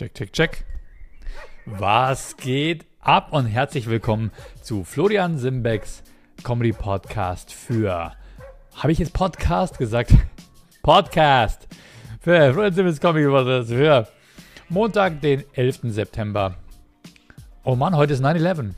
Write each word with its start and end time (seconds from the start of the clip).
Check, 0.00 0.14
check, 0.14 0.32
check. 0.32 0.64
Was 1.66 2.34
geht 2.38 2.86
ab 3.00 3.34
und 3.34 3.44
herzlich 3.44 3.86
willkommen 3.86 4.30
zu 4.62 4.82
Florian 4.82 5.36
Simbecks 5.36 6.02
Comedy 6.42 6.72
Podcast 6.72 7.52
für. 7.52 8.14
Habe 8.76 8.92
ich 8.92 8.98
jetzt 8.98 9.12
Podcast 9.12 9.76
gesagt? 9.76 10.14
Podcast 10.82 11.68
für 12.18 12.50
Florian 12.54 12.72
Simbecks 12.72 12.98
Comedy 12.98 13.26
Podcast 13.26 13.68
für 13.68 14.08
Montag, 14.70 15.20
den 15.20 15.44
11. 15.52 15.80
September. 15.92 16.54
Oh 17.62 17.76
Mann, 17.76 17.94
heute 17.94 18.14
ist 18.14 18.24
9-11. 18.24 18.70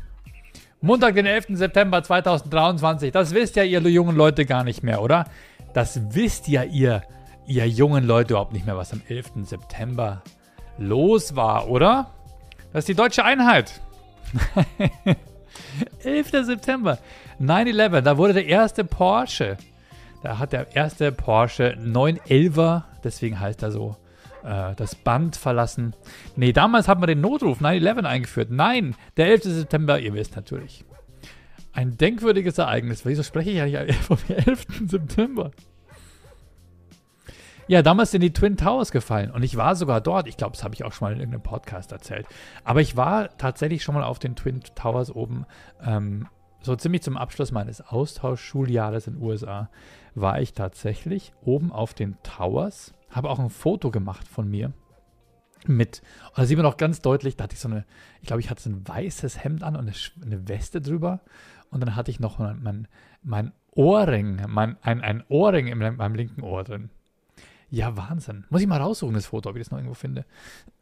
Montag, 0.81 1.15
den 1.15 1.27
11. 1.27 1.51
September 1.51 2.03
2023. 2.03 3.13
Das 3.13 3.33
wisst 3.33 3.55
ja 3.55 3.63
ihr 3.63 3.79
jungen 3.79 4.17
Leute 4.17 4.45
gar 4.45 4.65
nicht 4.65 4.83
mehr, 4.83 5.01
oder? 5.01 5.27
Das 5.73 6.01
wisst 6.17 6.49
ja 6.49 6.65
ihr, 6.65 7.05
ihr 7.47 7.69
jungen 7.69 8.09
Leute 8.09 8.35
überhaupt 8.35 8.53
nicht 8.53 8.67
mehr, 8.67 8.77
was 8.77 8.93
am 8.93 9.03
11. 9.07 9.45
September 9.45 10.21
los 10.83 11.37
war, 11.37 11.69
oder? 11.69 12.11
Das 12.73 12.81
ist 12.81 12.89
die 12.89 12.95
deutsche 12.95 13.25
Einheit. 13.25 13.81
11. 16.05 16.31
September 16.45 16.99
9-11, 17.41 18.01
da 18.01 18.17
wurde 18.17 18.35
der 18.35 18.47
erste 18.47 18.85
Porsche, 18.85 19.57
da 20.23 20.39
hat 20.39 20.53
der 20.53 20.75
erste 20.75 21.13
Porsche 21.13 21.77
911er, 21.79 22.83
deswegen 23.05 23.41
heißt 23.41 23.63
er 23.63 23.73
so, 23.73 23.97
äh, 24.45 24.75
das 24.77 24.95
Band 24.95 25.37
verlassen. 25.37 25.95
Nee, 26.37 26.53
damals 26.53 26.89
hat 26.89 26.99
man 26.99 27.09
den 27.09 27.21
Notruf 27.21 27.61
9-11 27.61 28.05
eingeführt. 28.05 28.51
Nein, 28.51 28.95
der 29.17 29.27
11. 29.27 29.43
September, 29.45 29.99
ihr 29.99 30.15
wisst 30.15 30.37
natürlich. 30.37 30.85
Ein 31.73 31.97
denkwürdiges 31.97 32.59
Ereignis. 32.59 33.05
Wieso 33.07 33.23
spreche 33.23 33.51
ich 33.51 33.61
eigentlich 33.61 33.97
vom 33.97 34.19
11. 34.29 34.67
September? 34.87 35.53
Ja, 37.69 37.83
damals 37.83 38.11
sind 38.11 38.23
die 38.23 38.33
Twin 38.33 38.57
Towers 38.57 38.91
gefallen 38.91 39.31
und 39.31 39.43
ich 39.43 39.57
war 39.57 39.77
sogar 39.77 40.01
dort. 40.01 40.27
Ich 40.27 40.37
glaube, 40.37 40.53
das 40.53 40.65
habe 40.65 40.75
ich 40.75 40.85
auch 40.85 40.93
schon 40.93 41.07
mal 41.07 41.13
in 41.13 41.21
irgendeinem 41.21 41.43
Podcast 41.43 41.93
erzählt. 41.93 42.27
Aber 42.65 42.81
ich 42.81 42.97
war 42.97 43.37
tatsächlich 43.39 43.83
schon 43.83 43.95
mal 43.95 44.05
auf 44.05 44.19
den 44.19 44.37
Twin 44.37 44.61
Towers 44.75 45.15
oben. 45.15 45.47
Ähm, 45.85 46.29
so 46.61 46.77
ziemlich 46.77 47.03
zum 47.03 47.17
Abschluss 47.17 47.53
meines 47.53 47.81
Austauschschuljahres 47.81 49.07
in 49.07 49.15
den 49.15 49.23
USA 49.23 49.69
war 50.15 50.41
ich 50.41 50.53
tatsächlich 50.53 51.33
oben 51.43 51.73
auf 51.73 51.95
den 51.95 52.17
Towers 52.23 52.95
habe 53.13 53.31
auch 53.31 53.39
ein 53.39 53.51
Foto 53.51 53.91
gemacht 53.91 54.27
von 54.27 54.49
mir 54.49 54.73
mit, 55.67 56.03
und 56.31 56.39
da 56.39 56.45
sieht 56.45 56.57
man 56.57 56.67
auch 56.67 56.77
ganz 56.77 57.03
deutlich, 57.03 57.37
da 57.37 57.45
hatte 57.45 57.55
ich 57.55 57.61
so 57.61 57.69
eine, 57.69 57.85
ich 58.21 58.27
glaube, 58.27 58.41
ich 58.41 58.51
hatte 58.51 58.63
so 58.63 58.71
ein 58.71 58.87
weißes 58.87 59.45
Hemd 59.45 59.63
an 59.63 59.77
und 59.77 59.83
eine, 59.83 59.93
eine 60.25 60.49
Weste 60.49 60.81
drüber. 60.81 61.21
Und 61.71 61.81
dann 61.81 61.95
hatte 61.95 62.11
ich 62.11 62.19
noch 62.19 62.39
mein, 62.39 62.61
mein, 62.63 62.89
mein 63.23 63.53
Ohrring, 63.71 64.43
mein, 64.49 64.77
ein, 64.83 65.01
ein 65.01 65.25
Ohrring 65.29 65.69
in 65.69 65.79
meinem 65.79 66.15
linken 66.15 66.43
Ohr 66.43 66.65
drin. 66.65 66.91
Ja, 67.73 67.97
Wahnsinn. 67.97 68.45
Muss 68.51 68.61
ich 68.61 68.67
mal 68.67 68.83
raussuchen, 68.83 69.15
das 69.15 69.25
Foto, 69.25 69.49
ob 69.49 69.57
ich 69.57 69.63
das 69.63 69.71
noch 69.71 69.79
irgendwo 69.79 69.95
finde. 69.95 70.27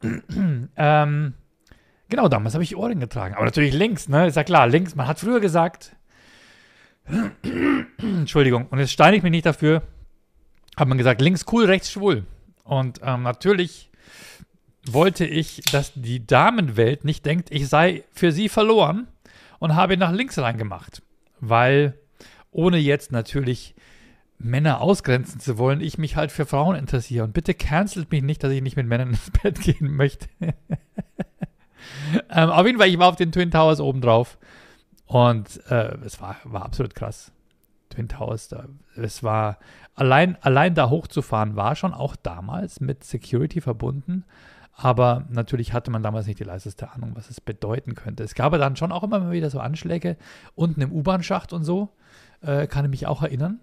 ähm, 0.75 1.33
genau, 2.09 2.27
damals 2.27 2.53
habe 2.53 2.65
ich 2.65 2.75
Ohrring 2.75 2.99
getragen. 2.99 3.33
Aber 3.33 3.45
natürlich 3.45 3.73
links, 3.73 4.09
ne? 4.09 4.27
Ist 4.27 4.35
ja 4.35 4.43
klar, 4.43 4.67
links. 4.67 4.93
Man 4.93 5.07
hat 5.07 5.17
früher 5.17 5.39
gesagt, 5.39 5.95
Entschuldigung, 8.01 8.67
und 8.67 8.79
jetzt 8.79 8.91
steine 8.91 9.15
ich 9.15 9.23
mich 9.23 9.31
nicht 9.31 9.45
dafür, 9.45 9.83
hat 10.75 10.89
man 10.89 10.97
gesagt, 10.97 11.21
links 11.21 11.45
cool, 11.53 11.63
rechts 11.63 11.89
schwul. 11.93 12.25
Und 12.65 12.99
ähm, 13.03 13.23
natürlich 13.23 13.89
wollte 14.85 15.25
ich, 15.25 15.61
dass 15.71 15.93
die 15.95 16.27
Damenwelt 16.27 17.05
nicht 17.05 17.25
denkt, 17.25 17.51
ich 17.51 17.69
sei 17.69 18.03
für 18.11 18.33
sie 18.33 18.49
verloren 18.49 19.07
und 19.59 19.75
habe 19.75 19.95
nach 19.95 20.11
links 20.11 20.37
reingemacht. 20.37 21.01
Weil, 21.39 21.97
ohne 22.51 22.79
jetzt 22.79 23.13
natürlich 23.13 23.75
Männer 24.43 24.81
ausgrenzen 24.81 25.39
zu 25.39 25.57
wollen, 25.57 25.81
ich 25.81 25.97
mich 25.97 26.15
halt 26.15 26.31
für 26.31 26.45
Frauen 26.45 26.75
interessiere. 26.75 27.23
Und 27.23 27.33
bitte 27.33 27.53
cancelt 27.53 28.11
mich 28.11 28.23
nicht, 28.23 28.43
dass 28.43 28.51
ich 28.51 28.61
nicht 28.61 28.77
mit 28.77 28.87
Männern 28.87 29.09
ins 29.09 29.31
Bett 29.43 29.59
gehen 29.61 29.95
möchte. 29.95 30.27
ähm, 32.29 32.49
auf 32.49 32.65
jeden 32.65 32.79
Fall, 32.79 32.89
ich 32.89 32.99
war 32.99 33.09
auf 33.09 33.15
den 33.15 33.31
Twin 33.31 33.51
Towers 33.51 33.79
oben 33.79 34.01
drauf. 34.01 34.37
Und 35.05 35.61
äh, 35.69 35.97
es 36.05 36.21
war, 36.21 36.37
war 36.43 36.63
absolut 36.63 36.95
krass. 36.95 37.31
Twin 37.89 38.07
Towers, 38.07 38.47
da, 38.47 38.65
es 38.95 39.23
war 39.23 39.57
allein, 39.95 40.37
allein 40.41 40.73
da 40.73 40.89
hochzufahren, 40.89 41.55
war 41.55 41.75
schon 41.75 41.93
auch 41.93 42.15
damals 42.15 42.79
mit 42.79 43.03
Security 43.03 43.59
verbunden. 43.59 44.23
Aber 44.73 45.25
natürlich 45.29 45.73
hatte 45.73 45.91
man 45.91 46.01
damals 46.01 46.27
nicht 46.27 46.39
die 46.39 46.45
leiseste 46.45 46.91
Ahnung, 46.91 47.11
was 47.13 47.29
es 47.29 47.41
bedeuten 47.41 47.93
könnte. 47.93 48.23
Es 48.23 48.35
gab 48.35 48.53
dann 48.53 48.75
schon 48.77 48.91
auch 48.91 49.03
immer 49.03 49.31
wieder 49.31 49.49
so 49.49 49.59
Anschläge 49.59 50.17
unten 50.55 50.81
im 50.81 50.91
U-Bahn-Schacht 50.91 51.53
und 51.53 51.63
so. 51.63 51.89
Äh, 52.41 52.67
kann 52.67 52.85
ich 52.85 52.91
mich 52.91 53.07
auch 53.07 53.21
erinnern. 53.21 53.59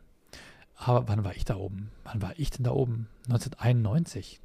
Aber 0.78 1.08
wann 1.08 1.24
war 1.24 1.34
ich 1.34 1.44
da 1.44 1.56
oben? 1.56 1.90
Wann 2.04 2.22
war 2.22 2.32
ich 2.36 2.50
denn 2.50 2.64
da 2.64 2.70
oben? 2.70 3.08
1991. 3.26 4.40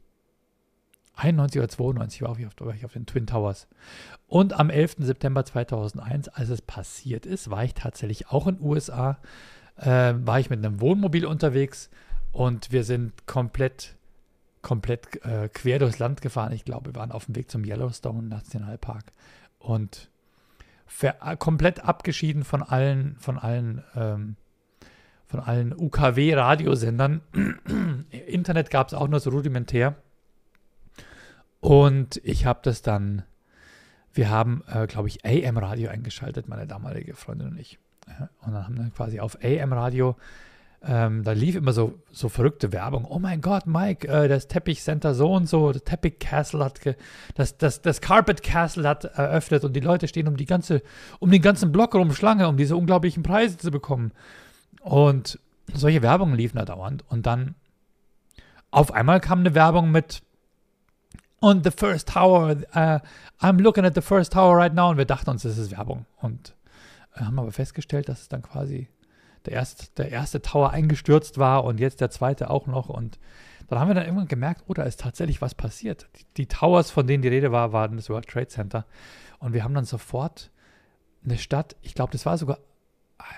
91 1.15 1.59
oder 1.59 1.69
92 1.69 2.21
war 2.23 2.37
ich, 2.39 2.47
auf, 2.47 2.53
war 2.59 2.73
ich 2.73 2.85
auf 2.85 2.93
den 2.93 3.05
Twin 3.05 3.27
Towers. 3.27 3.67
Und 4.27 4.53
am 4.53 4.71
11. 4.71 4.95
September 4.99 5.45
2001, 5.45 6.29
als 6.29 6.49
es 6.49 6.61
passiert 6.63 7.27
ist, 7.27 7.51
war 7.51 7.63
ich 7.63 7.75
tatsächlich 7.75 8.29
auch 8.29 8.47
in 8.47 8.55
den 8.55 8.65
USA 8.65 9.19
äh, 9.77 10.13
war 10.17 10.39
ich 10.39 10.49
mit 10.49 10.63
einem 10.63 10.81
Wohnmobil 10.81 11.25
unterwegs 11.25 11.89
und 12.31 12.71
wir 12.71 12.83
sind 12.83 13.27
komplett, 13.27 13.95
komplett 14.61 15.23
äh, 15.25 15.49
quer 15.49 15.79
durchs 15.79 15.99
Land 15.99 16.21
gefahren. 16.21 16.51
Ich 16.51 16.65
glaube, 16.65 16.91
wir 16.91 16.95
waren 16.95 17.11
auf 17.11 17.25
dem 17.25 17.35
Weg 17.35 17.49
zum 17.49 17.63
Yellowstone 17.63 18.27
Nationalpark 18.27 19.05
und 19.59 20.09
komplett 21.39 21.83
abgeschieden 21.83 22.43
von 22.43 22.61
allen, 22.61 23.15
von 23.19 23.39
allen, 23.39 23.83
ähm, 23.95 24.35
von 25.33 25.39
allen 25.39 25.73
UKW-Radiosendern. 25.75 27.21
Internet 28.27 28.69
gab 28.69 28.89
es 28.89 28.93
auch 28.93 29.07
nur 29.07 29.19
so 29.19 29.31
rudimentär. 29.31 29.95
Und 31.59 32.21
ich 32.23 32.45
habe 32.45 32.59
das 32.61 32.83
dann, 32.83 33.23
wir 34.13 34.29
haben, 34.29 34.61
äh, 34.71 34.85
glaube 34.85 35.07
ich, 35.07 35.25
AM-Radio 35.25 35.89
eingeschaltet, 35.89 36.47
meine 36.47 36.67
damalige 36.67 37.15
Freundin 37.15 37.47
und 37.47 37.59
ich. 37.59 37.79
Und 38.45 38.53
dann 38.53 38.65
haben 38.65 38.77
wir 38.77 38.91
quasi 38.91 39.19
auf 39.19 39.39
AM-Radio, 39.43 40.15
ähm, 40.85 41.23
da 41.23 41.31
lief 41.31 41.55
immer 41.55 41.73
so, 41.73 41.97
so 42.11 42.29
verrückte 42.29 42.71
Werbung. 42.71 43.03
Oh 43.05 43.17
mein 43.17 43.41
Gott, 43.41 43.65
Mike, 43.65 44.07
äh, 44.07 44.27
das 44.27 44.47
Teppichcenter 44.47 45.15
so 45.15 45.33
und 45.33 45.49
so, 45.49 45.71
das 45.71 45.83
Teppich 45.83 46.19
Castle 46.19 46.63
hat, 46.63 46.79
das, 47.33 47.57
das, 47.57 47.81
das 47.81 48.01
Carpet 48.01 48.43
Castle 48.43 48.87
hat 48.87 49.05
eröffnet 49.05 49.63
und 49.63 49.73
die 49.73 49.79
Leute 49.79 50.07
stehen 50.07 50.27
um 50.27 50.37
die 50.37 50.45
ganze, 50.45 50.83
um 51.19 51.31
den 51.31 51.41
ganzen 51.41 51.71
Block 51.71 51.95
rum 51.95 52.13
Schlange, 52.13 52.47
um 52.47 52.57
diese 52.57 52.75
unglaublichen 52.75 53.23
Preise 53.23 53.57
zu 53.57 53.71
bekommen. 53.71 54.11
Und 54.83 55.39
solche 55.73 56.01
Werbungen 56.01 56.35
liefen 56.35 56.57
da 56.57 56.65
dauernd. 56.65 57.03
Und 57.09 57.25
dann 57.25 57.55
auf 58.69 58.91
einmal 58.91 59.19
kam 59.19 59.39
eine 59.39 59.55
Werbung 59.55 59.91
mit 59.91 60.21
und 61.39 61.65
the 61.65 61.71
first 61.71 62.07
tower, 62.07 62.55
uh, 62.73 62.99
I'm 63.41 63.61
looking 63.61 63.83
at 63.83 63.95
the 63.95 64.01
first 64.01 64.31
tower 64.31 64.55
right 64.55 64.73
now. 64.73 64.89
Und 64.89 64.97
wir 64.97 65.05
dachten 65.05 65.29
uns, 65.29 65.43
das 65.43 65.57
ist 65.57 65.71
Werbung. 65.71 66.05
Und 66.21 66.55
haben 67.13 67.39
aber 67.39 67.51
festgestellt, 67.51 68.09
dass 68.09 68.21
es 68.21 68.29
dann 68.29 68.41
quasi 68.41 68.87
der 69.45 69.53
erste, 69.53 69.87
der 69.97 70.09
erste 70.09 70.41
Tower 70.41 70.71
eingestürzt 70.71 71.37
war 71.37 71.63
und 71.63 71.79
jetzt 71.79 72.01
der 72.01 72.09
zweite 72.09 72.49
auch 72.49 72.67
noch. 72.67 72.89
Und 72.89 73.19
dann 73.67 73.79
haben 73.79 73.89
wir 73.89 73.95
dann 73.95 74.05
irgendwann 74.05 74.27
gemerkt, 74.27 74.63
oh, 74.67 74.73
da 74.73 74.83
ist 74.83 75.01
tatsächlich 75.01 75.41
was 75.41 75.55
passiert. 75.55 76.07
Die, 76.17 76.25
die 76.37 76.45
Towers, 76.47 76.91
von 76.91 77.07
denen 77.07 77.21
die 77.21 77.29
Rede 77.29 77.51
war, 77.51 77.73
waren 77.73 77.97
das 77.97 78.09
World 78.09 78.27
Trade 78.27 78.47
Center. 78.47 78.85
Und 79.39 79.53
wir 79.53 79.63
haben 79.63 79.73
dann 79.73 79.85
sofort 79.85 80.49
eine 81.25 81.37
Stadt, 81.37 81.75
ich 81.81 81.93
glaube, 81.93 82.11
das 82.11 82.25
war 82.25 82.37
sogar, 82.37 82.59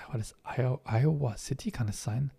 war 0.08 0.18
das 0.18 0.34
Iowa 0.44 1.36
City, 1.36 1.70
kann 1.70 1.88
es 1.88 2.02
sein? 2.02 2.30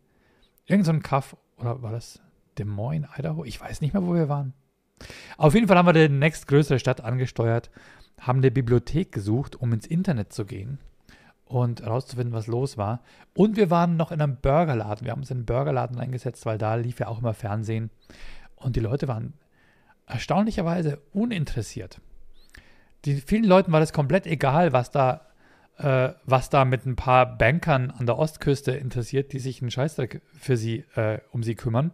Irgend 0.66 0.86
so 0.86 0.92
ein 0.92 1.02
Kaff, 1.02 1.38
oder 1.58 1.82
war 1.82 1.92
das 1.92 2.22
Des 2.58 2.66
Moines, 2.66 3.10
Idaho? 3.18 3.44
Ich 3.46 3.60
weiß 3.60 3.82
nicht 3.82 3.94
mehr, 3.94 4.06
wo 4.06 4.14
wir 4.14 4.30
waren. 4.30 4.54
Auf 5.38 5.54
jeden 5.54 5.68
Fall 5.68 5.78
haben 5.78 5.86
wir 5.86 5.94
die 5.94 6.10
nächstgrößere 6.10 6.80
Stadt 6.80 7.02
angesteuert, 7.02 7.70
haben 8.20 8.40
eine 8.40 8.52
Bibliothek 8.52 9.12
gesucht, 9.12 9.56
um 9.56 9.74
ins 9.74 9.86
Internet 9.86 10.34
zu 10.34 10.46
gehen 10.46 10.80
und 11.46 11.82
herauszufinden, 11.82 12.34
was 12.34 12.48
los 12.48 12.78
war. 12.78 13.02
Und 13.34 13.56
wir 13.56 13.70
waren 13.70 13.96
noch 13.96 14.12
in 14.12 14.22
einem 14.22 14.38
Burgerladen. 14.38 15.06
Wir 15.06 15.12
haben 15.12 15.22
uns 15.22 15.32
in 15.32 15.38
einen 15.38 15.46
Burgerladen 15.46 16.00
eingesetzt, 16.00 16.46
weil 16.46 16.58
da 16.58 16.76
lief 16.76 17.00
ja 17.00 17.08
auch 17.08 17.20
immer 17.20 17.34
Fernsehen. 17.34 17.90
Und 18.56 18.76
die 18.76 18.82
Leute 18.82 19.08
waren 19.08 19.34
erstaunlicherweise 20.08 21.00
uninteressiert. 21.14 22.02
Die 23.06 23.22
vielen 23.22 23.44
Leuten 23.44 23.72
war 23.72 23.80
das 23.80 23.94
komplett 23.94 24.26
egal, 24.26 24.74
was 24.74 24.92
da, 24.92 25.27
äh, 25.78 26.10
was 26.26 26.50
da 26.50 26.66
mit 26.66 26.86
ein 26.86 26.96
paar 26.96 27.38
Bankern 27.38 27.92
an 27.92 28.06
der 28.06 28.18
Ostküste 28.18 28.72
interessiert, 28.72 29.34
die 29.34 29.40
sich 29.40 29.62
einen 29.62 29.72
Scheißdreck 29.72 30.22
für 30.34 30.58
sie, 30.58 30.86
äh, 30.96 31.20
um 31.32 31.44
sie 31.44 31.56
kümmern. 31.56 31.92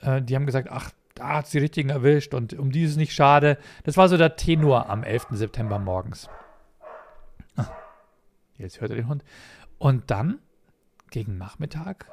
Äh, 0.00 0.22
die 0.22 0.36
haben 0.36 0.46
gesagt, 0.46 0.68
ach, 0.70 0.90
da 1.14 1.36
hat 1.36 1.46
sie 1.46 1.58
richtigen 1.58 1.88
erwischt 1.88 2.34
und 2.34 2.54
um 2.54 2.70
die 2.70 2.82
ist 2.82 2.92
es 2.92 2.96
nicht 2.96 3.14
schade. 3.14 3.58
Das 3.84 3.96
war 3.96 4.08
so 4.08 4.16
der 4.16 4.36
Tenor 4.36 4.88
am 4.90 5.02
11. 5.02 5.28
September 5.30 5.78
morgens. 5.78 6.28
Jetzt 8.58 8.80
hört 8.80 8.90
er 8.90 8.96
den 8.96 9.08
Hund. 9.08 9.24
Und 9.78 10.10
dann, 10.10 10.38
gegen 11.10 11.38
Nachmittag 11.38 12.06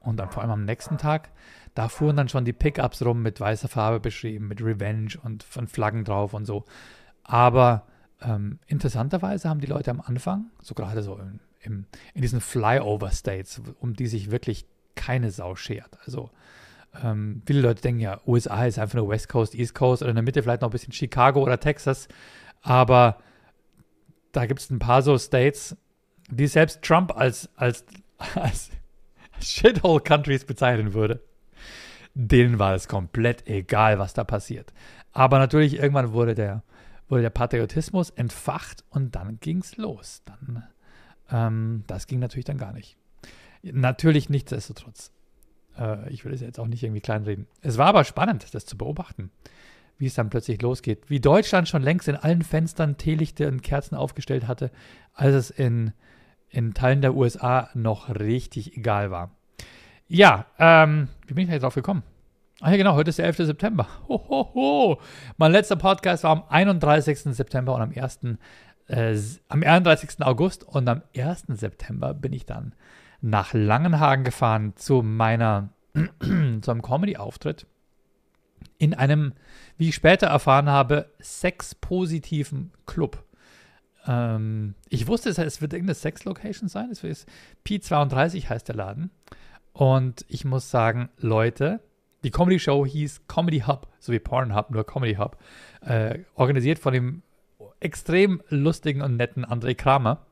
und 0.00 0.16
dann 0.16 0.30
vor 0.30 0.42
allem 0.42 0.52
am 0.52 0.64
nächsten 0.64 0.98
Tag, 0.98 1.30
da 1.74 1.88
fuhren 1.88 2.16
dann 2.16 2.28
schon 2.28 2.44
die 2.44 2.52
Pickups 2.52 3.02
rum 3.04 3.22
mit 3.22 3.40
weißer 3.40 3.68
Farbe 3.68 4.00
beschrieben, 4.00 4.48
mit 4.48 4.62
Revenge 4.62 5.14
und 5.22 5.42
von 5.42 5.68
Flaggen 5.68 6.04
drauf 6.04 6.34
und 6.34 6.46
so. 6.46 6.64
Aber 7.22 7.86
ähm, 8.22 8.58
interessanterweise 8.66 9.48
haben 9.48 9.60
die 9.60 9.66
Leute 9.66 9.90
am 9.90 10.00
Anfang, 10.00 10.46
so 10.62 10.74
gerade 10.74 11.02
so 11.02 11.16
im, 11.16 11.40
im, 11.60 11.86
in 12.14 12.22
diesen 12.22 12.40
Flyover-States, 12.40 13.62
um 13.80 13.94
die 13.94 14.06
sich 14.06 14.30
wirklich 14.30 14.66
keine 14.94 15.30
Sau 15.30 15.54
schert. 15.56 15.98
Also 16.04 16.30
Ähm, 17.02 17.42
viele 17.46 17.60
Leute 17.60 17.82
denken 17.82 18.00
ja, 18.00 18.20
USA 18.26 18.66
ist 18.66 18.78
einfach 18.78 18.96
nur 18.96 19.08
West 19.08 19.28
Coast, 19.28 19.54
East 19.54 19.74
Coast 19.74 20.02
oder 20.02 20.10
in 20.10 20.16
der 20.16 20.24
Mitte 20.24 20.42
vielleicht 20.42 20.62
noch 20.62 20.68
ein 20.70 20.72
bisschen 20.72 20.92
Chicago 20.92 21.40
oder 21.40 21.60
Texas. 21.60 22.08
Aber 22.62 23.18
da 24.32 24.46
gibt 24.46 24.60
es 24.60 24.70
ein 24.70 24.80
paar 24.80 25.02
so 25.02 25.16
States, 25.16 25.76
die 26.30 26.48
selbst 26.48 26.82
Trump 26.82 27.16
als, 27.16 27.48
als, 27.56 27.84
als 28.34 28.70
Shithole 29.40 30.00
Countries 30.00 30.44
bezeichnen 30.44 30.92
würde. 30.92 31.22
Denen 32.14 32.58
war 32.58 32.74
es 32.74 32.88
komplett 32.88 33.46
egal, 33.46 33.98
was 34.00 34.14
da 34.14 34.24
passiert. 34.24 34.72
Aber 35.12 35.38
natürlich, 35.38 35.78
irgendwann 35.78 36.12
wurde 36.12 36.34
der, 36.34 36.64
wurde 37.10 37.22
der 37.22 37.30
Patriotismus 37.30 38.10
entfacht 38.10 38.84
und 38.90 39.14
dann 39.14 39.40
ging 39.40 39.58
es 39.58 39.76
los. 39.76 40.22
Dann, 40.24 40.64
ähm, 41.30 41.84
das 41.86 42.06
ging 42.06 42.20
natürlich 42.20 42.44
dann 42.44 42.58
gar 42.58 42.72
nicht. 42.72 42.96
Natürlich 43.62 44.30
nichtsdestotrotz. 44.30 45.12
Äh, 45.78 46.10
ich 46.10 46.24
will 46.24 46.32
es 46.32 46.40
jetzt 46.40 46.58
auch 46.58 46.66
nicht 46.66 46.82
irgendwie 46.82 47.00
kleinreden. 47.00 47.46
Es 47.60 47.78
war 47.78 47.88
aber 47.88 48.04
spannend, 48.04 48.54
das 48.54 48.66
zu 48.66 48.78
beobachten, 48.78 49.30
wie 49.98 50.06
es 50.06 50.14
dann 50.14 50.30
plötzlich 50.30 50.62
losgeht. 50.62 51.10
Wie 51.10 51.20
Deutschland 51.20 51.68
schon 51.68 51.82
längst 51.82 52.08
in 52.08 52.16
allen 52.16 52.42
Fenstern 52.42 52.96
Teelichte 52.96 53.48
und 53.48 53.62
Kerzen 53.62 53.96
aufgestellt 53.96 54.46
hatte, 54.46 54.70
als 55.12 55.34
es 55.34 55.50
in, 55.50 55.92
in 56.48 56.74
Teilen 56.74 57.02
der 57.02 57.14
USA 57.14 57.70
noch 57.74 58.08
richtig 58.08 58.76
egal 58.76 59.10
war. 59.10 59.36
Ja, 60.08 60.46
ähm, 60.58 61.08
wie 61.26 61.34
bin 61.34 61.44
ich 61.44 61.50
da 61.50 61.58
drauf 61.58 61.74
gekommen? 61.74 62.02
Ah 62.62 62.72
ja, 62.72 62.76
genau, 62.76 62.94
heute 62.94 63.08
ist 63.08 63.18
der 63.18 63.24
11. 63.24 63.38
September. 63.38 63.88
Ho, 64.06 64.22
ho, 64.28 64.50
ho. 64.54 65.00
Mein 65.38 65.50
letzter 65.50 65.76
Podcast 65.76 66.24
war 66.24 66.32
am 66.32 66.44
31. 66.46 67.34
September 67.34 67.74
und 67.74 67.80
am 67.80 67.90
1. 67.90 68.20
Äh, 68.86 69.18
am 69.48 69.62
31. 69.62 70.20
August 70.20 70.64
und 70.64 70.86
am 70.86 71.00
1. 71.16 71.44
September 71.48 72.12
bin 72.12 72.34
ich 72.34 72.44
dann 72.44 72.74
nach 73.22 73.54
Langenhagen 73.54 74.24
gefahren 74.24 74.74
zu 74.76 75.00
meiner, 75.00 75.70
zu 75.94 76.70
einem 76.70 76.82
Comedy-Auftritt 76.82 77.66
in 78.76 78.92
einem, 78.92 79.32
wie 79.78 79.88
ich 79.88 79.94
später 79.94 80.26
erfahren 80.26 80.68
habe, 80.68 81.10
sexpositiven 81.18 82.72
Club. 82.84 83.24
Ähm, 84.06 84.74
ich 84.90 85.06
wusste, 85.06 85.30
es 85.30 85.62
wird 85.62 85.72
irgendeine 85.72 85.94
Sex-Location 85.94 86.68
sein. 86.68 86.90
Es 86.90 87.02
ist 87.04 87.26
P32 87.66 88.50
heißt 88.50 88.68
der 88.68 88.76
Laden. 88.76 89.10
Und 89.72 90.26
ich 90.28 90.44
muss 90.44 90.70
sagen, 90.70 91.08
Leute, 91.16 91.80
die 92.22 92.30
Comedy-Show 92.30 92.86
hieß 92.86 93.26
Comedy 93.28 93.60
Hub, 93.60 93.88
so 93.98 94.12
wie 94.12 94.18
Pornhub, 94.18 94.70
nur 94.70 94.84
Comedy 94.84 95.14
Hub. 95.14 95.36
Äh, 95.80 96.20
organisiert 96.34 96.78
von 96.78 96.92
dem 96.92 97.22
extrem 97.80 98.42
lustigen 98.48 99.02
und 99.02 99.16
netten 99.16 99.44
André 99.44 99.74
Kramer. 99.74 100.26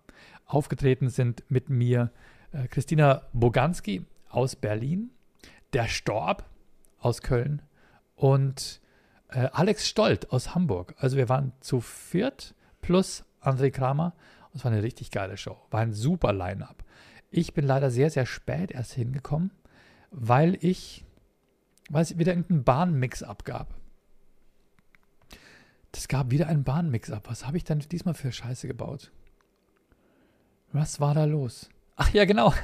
Aufgetreten 0.47 1.09
sind 1.09 1.45
mit 1.49 1.71
mir 1.71 2.11
äh, 2.53 2.69
Christina 2.69 3.23
Boganski 3.33 4.05
aus 4.29 4.57
Berlin, 4.57 5.11
der 5.73 5.89
Storb 5.89 6.45
aus 6.99 7.23
Köln 7.23 7.63
und 8.15 8.81
äh, 9.29 9.49
Alex 9.53 9.87
Stolt 9.89 10.33
aus 10.33 10.55
Hamburg. 10.55 10.95
Also 10.99 11.17
wir 11.17 11.29
waren 11.29 11.53
zu 11.61 11.81
viert 11.81 12.55
plus 12.81 13.25
André 13.41 13.71
Kramer. 13.71 14.15
Es 14.55 14.65
war 14.65 14.73
eine 14.73 14.83
richtig 14.83 15.11
geile 15.11 15.37
Show. 15.37 15.57
War 15.71 15.81
ein 15.81 15.93
super 15.93 16.33
Line-up. 16.33 16.85
Ich 17.31 17.53
bin 17.53 17.67
leider 17.67 17.91
sehr, 17.91 18.11
sehr 18.11 18.27
spät 18.27 18.71
erst 18.73 18.93
hingekommen, 18.95 19.53
weil 20.11 20.57
ich, 20.61 21.05
weil 21.89 22.03
es 22.03 22.19
wieder 22.19 22.33
irgendeinen 22.33 22.65
Bahnmix-up 22.65 23.45
gab. 23.45 23.75
Das 25.93 26.09
gab 26.09 26.31
wieder 26.31 26.49
einen 26.49 26.65
Bahnmix-up. 26.65 27.29
Was 27.29 27.47
habe 27.47 27.57
ich 27.57 27.65
denn 27.65 27.81
diesmal 27.81 28.15
für 28.15 28.31
Scheiße 28.31 28.67
gebaut? 28.67 29.11
Was 30.73 31.01
war 31.01 31.15
da 31.15 31.25
los? 31.25 31.71
Ach 31.97 32.13
ja, 32.13 32.25
genau. 32.25 32.53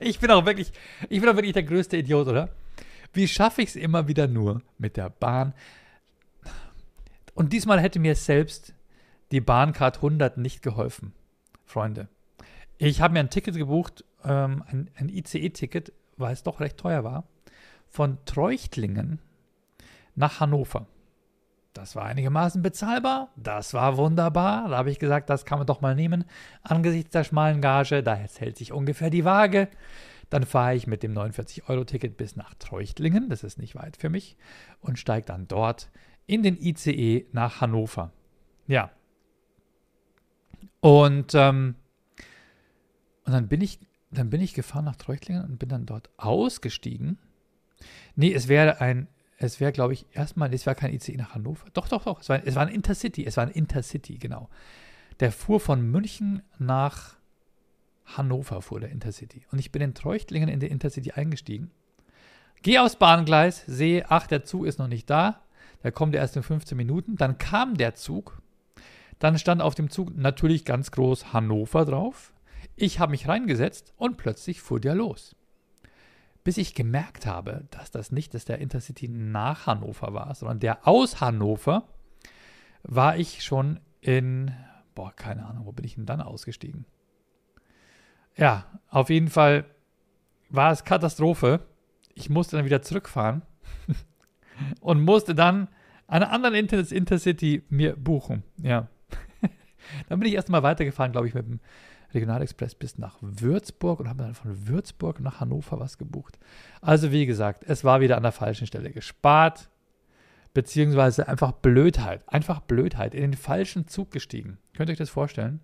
ich 0.00 0.18
bin 0.18 0.30
auch 0.30 0.44
wirklich, 0.44 0.72
ich 1.08 1.20
bin 1.20 1.28
auch 1.28 1.36
wirklich 1.36 1.52
der 1.52 1.62
größte 1.62 1.96
Idiot, 1.96 2.26
oder? 2.26 2.48
Wie 3.12 3.28
schaffe 3.28 3.62
ich 3.62 3.70
es 3.70 3.76
immer 3.76 4.08
wieder 4.08 4.26
nur 4.26 4.62
mit 4.78 4.96
der 4.96 5.10
Bahn? 5.10 5.54
Und 7.34 7.52
diesmal 7.52 7.80
hätte 7.80 7.98
mir 7.98 8.16
selbst 8.16 8.74
die 9.30 9.40
Bahncard 9.40 9.96
100 9.96 10.38
nicht 10.38 10.62
geholfen, 10.62 11.12
Freunde. 11.64 12.08
Ich 12.78 13.00
habe 13.00 13.14
mir 13.14 13.20
ein 13.20 13.30
Ticket 13.30 13.56
gebucht, 13.56 14.04
ähm, 14.24 14.62
ein, 14.66 14.90
ein 14.96 15.08
ICE-Ticket, 15.08 15.92
weil 16.16 16.32
es 16.32 16.42
doch 16.42 16.60
recht 16.60 16.76
teuer 16.76 17.04
war, 17.04 17.24
von 17.88 18.18
Treuchtlingen 18.24 19.20
nach 20.14 20.40
Hannover. 20.40 20.86
Das 21.72 21.96
war 21.96 22.04
einigermaßen 22.04 22.60
bezahlbar, 22.60 23.30
das 23.36 23.72
war 23.72 23.96
wunderbar. 23.96 24.68
Da 24.68 24.76
habe 24.76 24.90
ich 24.90 24.98
gesagt, 24.98 25.30
das 25.30 25.46
kann 25.46 25.58
man 25.58 25.66
doch 25.66 25.80
mal 25.80 25.94
nehmen. 25.94 26.24
Angesichts 26.62 27.12
der 27.12 27.24
schmalen 27.24 27.62
Gage, 27.62 28.02
da 28.02 28.14
hält 28.14 28.58
sich 28.58 28.72
ungefähr 28.72 29.08
die 29.08 29.24
Waage. 29.24 29.68
Dann 30.28 30.44
fahre 30.44 30.74
ich 30.74 30.86
mit 30.86 31.02
dem 31.02 31.12
49-Euro-Ticket 31.12 32.16
bis 32.16 32.36
nach 32.36 32.54
Treuchtlingen, 32.54 33.28
das 33.28 33.42
ist 33.42 33.58
nicht 33.58 33.74
weit 33.74 33.96
für 33.96 34.10
mich, 34.10 34.36
und 34.80 34.98
steige 34.98 35.26
dann 35.26 35.48
dort 35.48 35.90
in 36.26 36.42
den 36.42 36.60
ICE 36.60 37.26
nach 37.32 37.60
Hannover. 37.60 38.12
Ja. 38.66 38.90
Und, 40.80 41.34
ähm, 41.34 41.74
und 43.24 43.32
dann 43.32 43.48
bin 43.48 43.60
ich, 43.60 43.78
dann 44.12 44.30
bin 44.30 44.40
ich 44.40 44.54
gefahren 44.54 44.84
nach 44.84 44.96
Treuchtlingen 44.96 45.44
und 45.44 45.58
bin 45.58 45.68
dann 45.68 45.86
dort 45.86 46.10
ausgestiegen. 46.16 47.18
Nee, 48.14 48.32
es 48.32 48.48
wäre 48.48 48.80
ein 48.80 49.08
es 49.42 49.58
wäre, 49.58 49.72
glaube 49.72 49.92
ich, 49.92 50.06
erstmal, 50.12 50.54
es 50.54 50.66
war 50.66 50.76
kein 50.76 50.94
ICE 50.94 51.16
nach 51.16 51.34
Hannover. 51.34 51.66
Doch, 51.72 51.88
doch, 51.88 52.04
doch. 52.04 52.20
Es 52.20 52.28
war, 52.28 52.46
es 52.46 52.54
war 52.54 52.62
ein 52.62 52.72
Intercity. 52.72 53.26
Es 53.26 53.36
war 53.36 53.44
ein 53.44 53.50
Intercity, 53.50 54.18
genau. 54.18 54.48
Der 55.18 55.32
fuhr 55.32 55.58
von 55.58 55.82
München 55.82 56.42
nach 56.58 57.16
Hannover, 58.04 58.62
fuhr 58.62 58.80
der 58.80 58.90
Intercity. 58.90 59.44
Und 59.50 59.58
ich 59.58 59.72
bin 59.72 59.82
in 59.82 59.94
Treuchtlingen 59.94 60.48
in 60.48 60.60
den 60.60 60.70
Intercity 60.70 61.12
eingestiegen. 61.12 61.70
Gehe 62.62 62.80
aufs 62.80 62.96
Bahngleis, 62.96 63.64
sehe, 63.66 64.04
ach, 64.08 64.28
der 64.28 64.44
Zug 64.44 64.66
ist 64.66 64.78
noch 64.78 64.88
nicht 64.88 65.10
da. 65.10 65.42
Der 65.82 65.90
kommt 65.90 66.14
erst 66.14 66.36
in 66.36 66.44
15 66.44 66.76
Minuten. 66.76 67.16
Dann 67.16 67.38
kam 67.38 67.76
der 67.76 67.94
Zug. 67.94 68.40
Dann 69.18 69.38
stand 69.38 69.60
auf 69.60 69.74
dem 69.74 69.90
Zug 69.90 70.16
natürlich 70.16 70.64
ganz 70.64 70.92
groß 70.92 71.32
Hannover 71.32 71.84
drauf. 71.84 72.31
Ich 72.76 72.98
habe 72.98 73.12
mich 73.12 73.28
reingesetzt 73.28 73.92
und 73.96 74.16
plötzlich 74.16 74.60
fuhr 74.60 74.80
der 74.80 74.94
los 74.94 75.36
bis 76.44 76.56
ich 76.56 76.74
gemerkt 76.74 77.26
habe, 77.26 77.64
dass 77.70 77.90
das 77.90 78.10
nicht 78.10 78.34
dass 78.34 78.44
der 78.44 78.58
Intercity 78.58 79.08
nach 79.08 79.66
Hannover 79.66 80.12
war, 80.12 80.34
sondern 80.34 80.60
der 80.60 80.86
aus 80.86 81.20
Hannover, 81.20 81.88
war 82.82 83.16
ich 83.16 83.44
schon 83.44 83.78
in, 84.00 84.52
boah, 84.94 85.12
keine 85.14 85.46
Ahnung, 85.46 85.66
wo 85.66 85.72
bin 85.72 85.84
ich 85.84 85.94
denn 85.94 86.06
dann 86.06 86.20
ausgestiegen? 86.20 86.84
Ja, 88.36 88.66
auf 88.88 89.08
jeden 89.08 89.28
Fall 89.28 89.64
war 90.48 90.72
es 90.72 90.84
Katastrophe. 90.84 91.60
Ich 92.14 92.28
musste 92.28 92.56
dann 92.56 92.64
wieder 92.64 92.82
zurückfahren 92.82 93.42
und 94.80 95.02
musste 95.02 95.34
dann 95.34 95.68
einen 96.08 96.24
anderen 96.24 96.54
Inter 96.54 96.90
Intercity 96.90 97.62
mir 97.68 97.94
buchen. 97.94 98.42
Ja. 98.60 98.88
dann 100.08 100.18
bin 100.18 100.28
ich 100.28 100.34
erstmal 100.34 100.62
weitergefahren, 100.62 101.12
glaube 101.12 101.28
ich, 101.28 101.34
mit 101.34 101.46
dem 101.46 101.60
Regionalexpress 102.14 102.74
bis 102.74 102.98
nach 102.98 103.18
Würzburg 103.20 104.00
und 104.00 104.08
habe 104.08 104.22
dann 104.22 104.34
von 104.34 104.68
Würzburg 104.68 105.20
nach 105.20 105.40
Hannover 105.40 105.80
was 105.80 105.98
gebucht. 105.98 106.38
Also 106.80 107.12
wie 107.12 107.26
gesagt, 107.26 107.64
es 107.66 107.84
war 107.84 108.00
wieder 108.00 108.16
an 108.16 108.22
der 108.22 108.32
falschen 108.32 108.66
Stelle 108.66 108.90
gespart, 108.90 109.68
beziehungsweise 110.54 111.28
einfach 111.28 111.52
Blödheit, 111.52 112.28
einfach 112.28 112.60
Blödheit, 112.60 113.14
in 113.14 113.22
den 113.22 113.34
falschen 113.34 113.88
Zug 113.88 114.10
gestiegen. 114.10 114.58
Könnt 114.74 114.88
ihr 114.90 114.92
euch 114.92 114.98
das 114.98 115.10
vorstellen? 115.10 115.60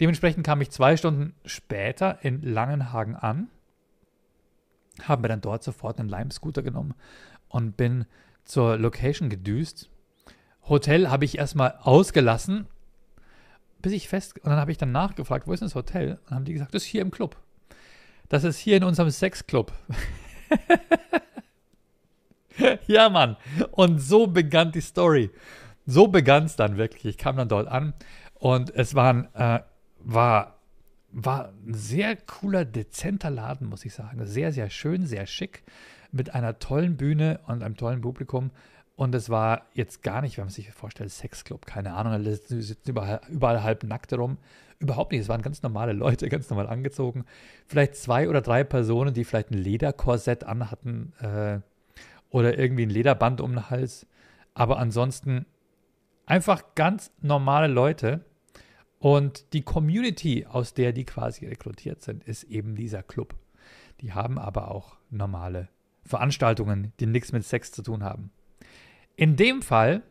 Dementsprechend 0.00 0.46
kam 0.46 0.60
ich 0.60 0.70
zwei 0.70 0.96
Stunden 0.96 1.34
später 1.44 2.18
in 2.22 2.42
Langenhagen 2.42 3.16
an, 3.16 3.48
habe 5.02 5.22
mir 5.22 5.28
dann 5.28 5.40
dort 5.40 5.64
sofort 5.64 5.98
einen 5.98 6.08
Lime-Scooter 6.08 6.62
genommen 6.62 6.94
und 7.48 7.76
bin 7.76 8.06
zur 8.44 8.76
Location 8.78 9.28
gedüst. 9.28 9.90
Hotel 10.68 11.08
habe 11.10 11.24
ich 11.24 11.38
erstmal 11.38 11.74
ausgelassen, 11.80 12.66
bis 13.80 13.92
ich 13.92 14.08
fest, 14.08 14.36
und 14.42 14.50
dann 14.50 14.58
habe 14.58 14.70
ich 14.70 14.78
dann 14.78 14.92
nachgefragt, 14.92 15.46
wo 15.46 15.52
ist 15.52 15.62
das 15.62 15.74
Hotel? 15.74 16.12
Und 16.12 16.20
dann 16.26 16.36
haben 16.36 16.44
die 16.44 16.52
gesagt, 16.52 16.74
das 16.74 16.82
ist 16.82 16.88
hier 16.88 17.02
im 17.02 17.10
Club. 17.10 17.36
Das 18.28 18.44
ist 18.44 18.58
hier 18.58 18.76
in 18.76 18.84
unserem 18.84 19.10
Sexclub. 19.10 19.72
ja, 22.86 23.08
Mann. 23.08 23.36
Und 23.70 24.00
so 24.00 24.26
begann 24.26 24.72
die 24.72 24.80
Story. 24.80 25.30
So 25.86 26.08
begann 26.08 26.44
es 26.44 26.56
dann 26.56 26.76
wirklich. 26.76 27.06
Ich 27.06 27.18
kam 27.18 27.36
dann 27.36 27.48
dort 27.48 27.68
an 27.68 27.94
und 28.34 28.74
es 28.74 28.94
war 28.94 29.14
ein, 29.14 29.34
äh, 29.34 29.60
war, 30.00 30.58
war 31.10 31.48
ein 31.66 31.72
sehr 31.72 32.16
cooler, 32.16 32.64
dezenter 32.64 33.30
Laden, 33.30 33.68
muss 33.68 33.84
ich 33.84 33.94
sagen. 33.94 34.26
Sehr, 34.26 34.52
sehr 34.52 34.68
schön, 34.68 35.06
sehr 35.06 35.26
schick, 35.26 35.62
mit 36.12 36.34
einer 36.34 36.58
tollen 36.58 36.96
Bühne 36.96 37.40
und 37.46 37.62
einem 37.62 37.76
tollen 37.76 38.02
Publikum. 38.02 38.50
Und 38.98 39.14
es 39.14 39.30
war 39.30 39.62
jetzt 39.74 40.02
gar 40.02 40.22
nicht, 40.22 40.38
wenn 40.38 40.46
man 40.46 40.52
sich 40.52 40.72
vorstellt, 40.72 41.12
Sexclub, 41.12 41.66
keine 41.66 41.94
Ahnung, 41.94 42.14
da 42.14 42.30
sitzen 42.32 42.76
überall, 42.84 43.20
überall 43.28 43.62
halb 43.62 43.84
nackt 43.84 44.12
rum. 44.12 44.38
Überhaupt 44.80 45.12
nicht, 45.12 45.20
es 45.20 45.28
waren 45.28 45.40
ganz 45.40 45.62
normale 45.62 45.92
Leute, 45.92 46.28
ganz 46.28 46.50
normal 46.50 46.66
angezogen. 46.66 47.24
Vielleicht 47.68 47.94
zwei 47.94 48.28
oder 48.28 48.40
drei 48.40 48.64
Personen, 48.64 49.14
die 49.14 49.22
vielleicht 49.22 49.52
ein 49.52 49.58
Lederkorsett 49.58 50.42
anhatten 50.42 51.12
äh, 51.20 51.60
oder 52.30 52.58
irgendwie 52.58 52.86
ein 52.86 52.90
Lederband 52.90 53.40
um 53.40 53.52
den 53.52 53.70
Hals. 53.70 54.04
Aber 54.54 54.80
ansonsten 54.80 55.46
einfach 56.26 56.74
ganz 56.74 57.12
normale 57.22 57.72
Leute. 57.72 58.24
Und 58.98 59.52
die 59.52 59.62
Community, 59.62 60.44
aus 60.44 60.74
der 60.74 60.92
die 60.92 61.04
quasi 61.04 61.46
rekrutiert 61.46 62.02
sind, 62.02 62.24
ist 62.24 62.42
eben 62.42 62.74
dieser 62.74 63.04
Club. 63.04 63.36
Die 64.00 64.12
haben 64.12 64.40
aber 64.40 64.72
auch 64.72 64.96
normale 65.08 65.68
Veranstaltungen, 66.04 66.92
die 66.98 67.06
nichts 67.06 67.30
mit 67.30 67.44
Sex 67.44 67.70
zu 67.70 67.82
tun 67.82 68.02
haben. 68.02 68.32
In 69.18 69.34
dem 69.34 69.62
Fall 69.62 70.02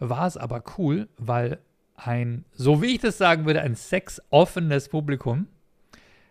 war 0.00 0.26
es 0.26 0.36
aber 0.36 0.64
cool, 0.76 1.08
weil 1.16 1.60
ein, 1.94 2.44
so 2.50 2.82
wie 2.82 2.96
ich 2.96 2.98
das 2.98 3.16
sagen 3.16 3.46
würde, 3.46 3.62
ein 3.62 3.76
sexoffenes 3.76 4.88
Publikum 4.88 5.46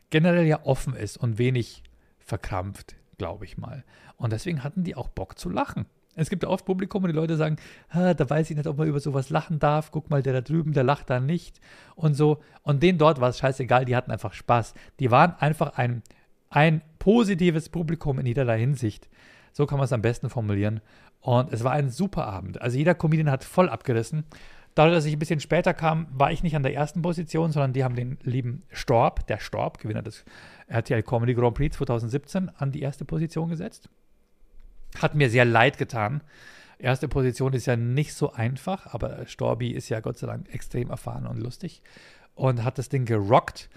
generell 0.10 0.46
ja 0.46 0.66
offen 0.66 0.94
ist 0.94 1.16
und 1.16 1.38
wenig 1.38 1.84
verkrampft, 2.20 2.98
glaube 3.18 3.46
ich 3.46 3.58
mal. 3.58 3.86
Und 4.18 4.34
deswegen 4.34 4.62
hatten 4.62 4.84
die 4.84 4.96
auch 4.96 5.08
Bock 5.08 5.40
zu 5.40 5.50
lachen. 5.50 5.86
Es 6.16 6.30
gibt 6.30 6.44
ja 6.44 6.50
oft 6.50 6.66
Publikum 6.66 7.06
und 7.06 7.12
die 7.12 7.16
Leute 7.16 7.38
sagen, 7.38 7.56
da 7.94 8.30
weiß 8.30 8.50
ich 8.50 8.58
nicht, 8.58 8.68
ob 8.68 8.78
man 8.78 8.90
über 8.90 9.00
sowas 9.00 9.30
lachen 9.30 9.60
darf. 9.60 9.92
Guck 9.92 10.10
mal, 10.10 10.22
der 10.22 10.34
da 10.34 10.42
drüben, 10.42 10.74
der 10.74 10.84
lacht 10.84 11.10
da 11.10 11.22
nicht 11.22 11.62
und 11.96 12.14
so. 12.14 12.44
Und 12.62 12.84
denen 12.84 12.98
dort 12.98 13.22
war 13.22 13.30
es 13.30 13.38
scheißegal, 13.38 13.86
die 13.86 13.96
hatten 13.96 14.12
einfach 14.12 14.34
Spaß. 14.34 14.74
Die 15.00 15.12
waren 15.12 15.34
einfach 15.40 15.78
ein, 15.78 16.04
ein 16.50 16.82
positives 17.00 17.70
Publikum 17.70 18.20
in 18.20 18.26
jederlei 18.26 18.60
Hinsicht. 18.60 19.08
So 19.54 19.66
kann 19.66 19.80
man 19.80 19.86
es 19.86 19.94
am 19.94 20.04
besten 20.04 20.30
formulieren. 20.30 20.82
Und 21.28 21.52
es 21.52 21.66
war 21.66 21.74
ein 21.74 21.90
super 21.90 22.26
Abend. 22.26 22.62
Also 22.62 22.78
jeder 22.78 22.96
Comedian 22.96 23.30
hat 23.30 23.44
voll 23.44 23.68
abgerissen. 23.68 24.24
Dadurch, 24.76 24.96
dass 24.96 25.04
ich 25.04 25.12
ein 25.12 25.20
bisschen 25.20 25.42
später 25.42 25.74
kam, 25.74 26.08
war 26.10 26.32
ich 26.32 26.42
nicht 26.42 26.56
an 26.56 26.64
der 26.64 26.74
ersten 26.74 27.02
Position, 27.02 27.52
sondern 27.52 27.74
die 27.74 27.84
haben 27.84 27.98
den 27.98 28.18
lieben 28.24 28.64
Storb, 28.72 29.28
der 29.28 29.40
Storb, 29.40 29.78
Gewinner 29.80 30.04
des 30.04 30.24
RTL 30.68 31.04
Comedy 31.04 31.34
Grand 31.34 31.54
Prix 31.54 31.76
2017, 31.76 32.50
an 32.56 32.72
die 32.72 32.82
erste 32.82 33.04
Position 33.04 33.50
gesetzt. 33.50 33.90
Hat 35.02 35.16
mir 35.16 35.30
sehr 35.30 35.44
leid 35.44 35.78
getan. 35.78 36.22
Erste 36.80 37.10
Position 37.10 37.52
ist 37.52 37.66
ja 37.66 37.76
nicht 37.76 38.14
so 38.14 38.32
einfach, 38.32 38.94
aber 38.94 39.26
Storbi 39.26 39.72
ist 39.72 39.90
ja 39.90 40.00
Gott 40.00 40.18
sei 40.18 40.28
Dank 40.28 40.48
extrem 40.54 40.92
erfahren 40.92 41.28
und 41.28 41.40
lustig 41.40 41.82
und 42.36 42.64
hat 42.64 42.78
das 42.78 42.88
Ding 42.88 43.04
gerockt 43.04 43.70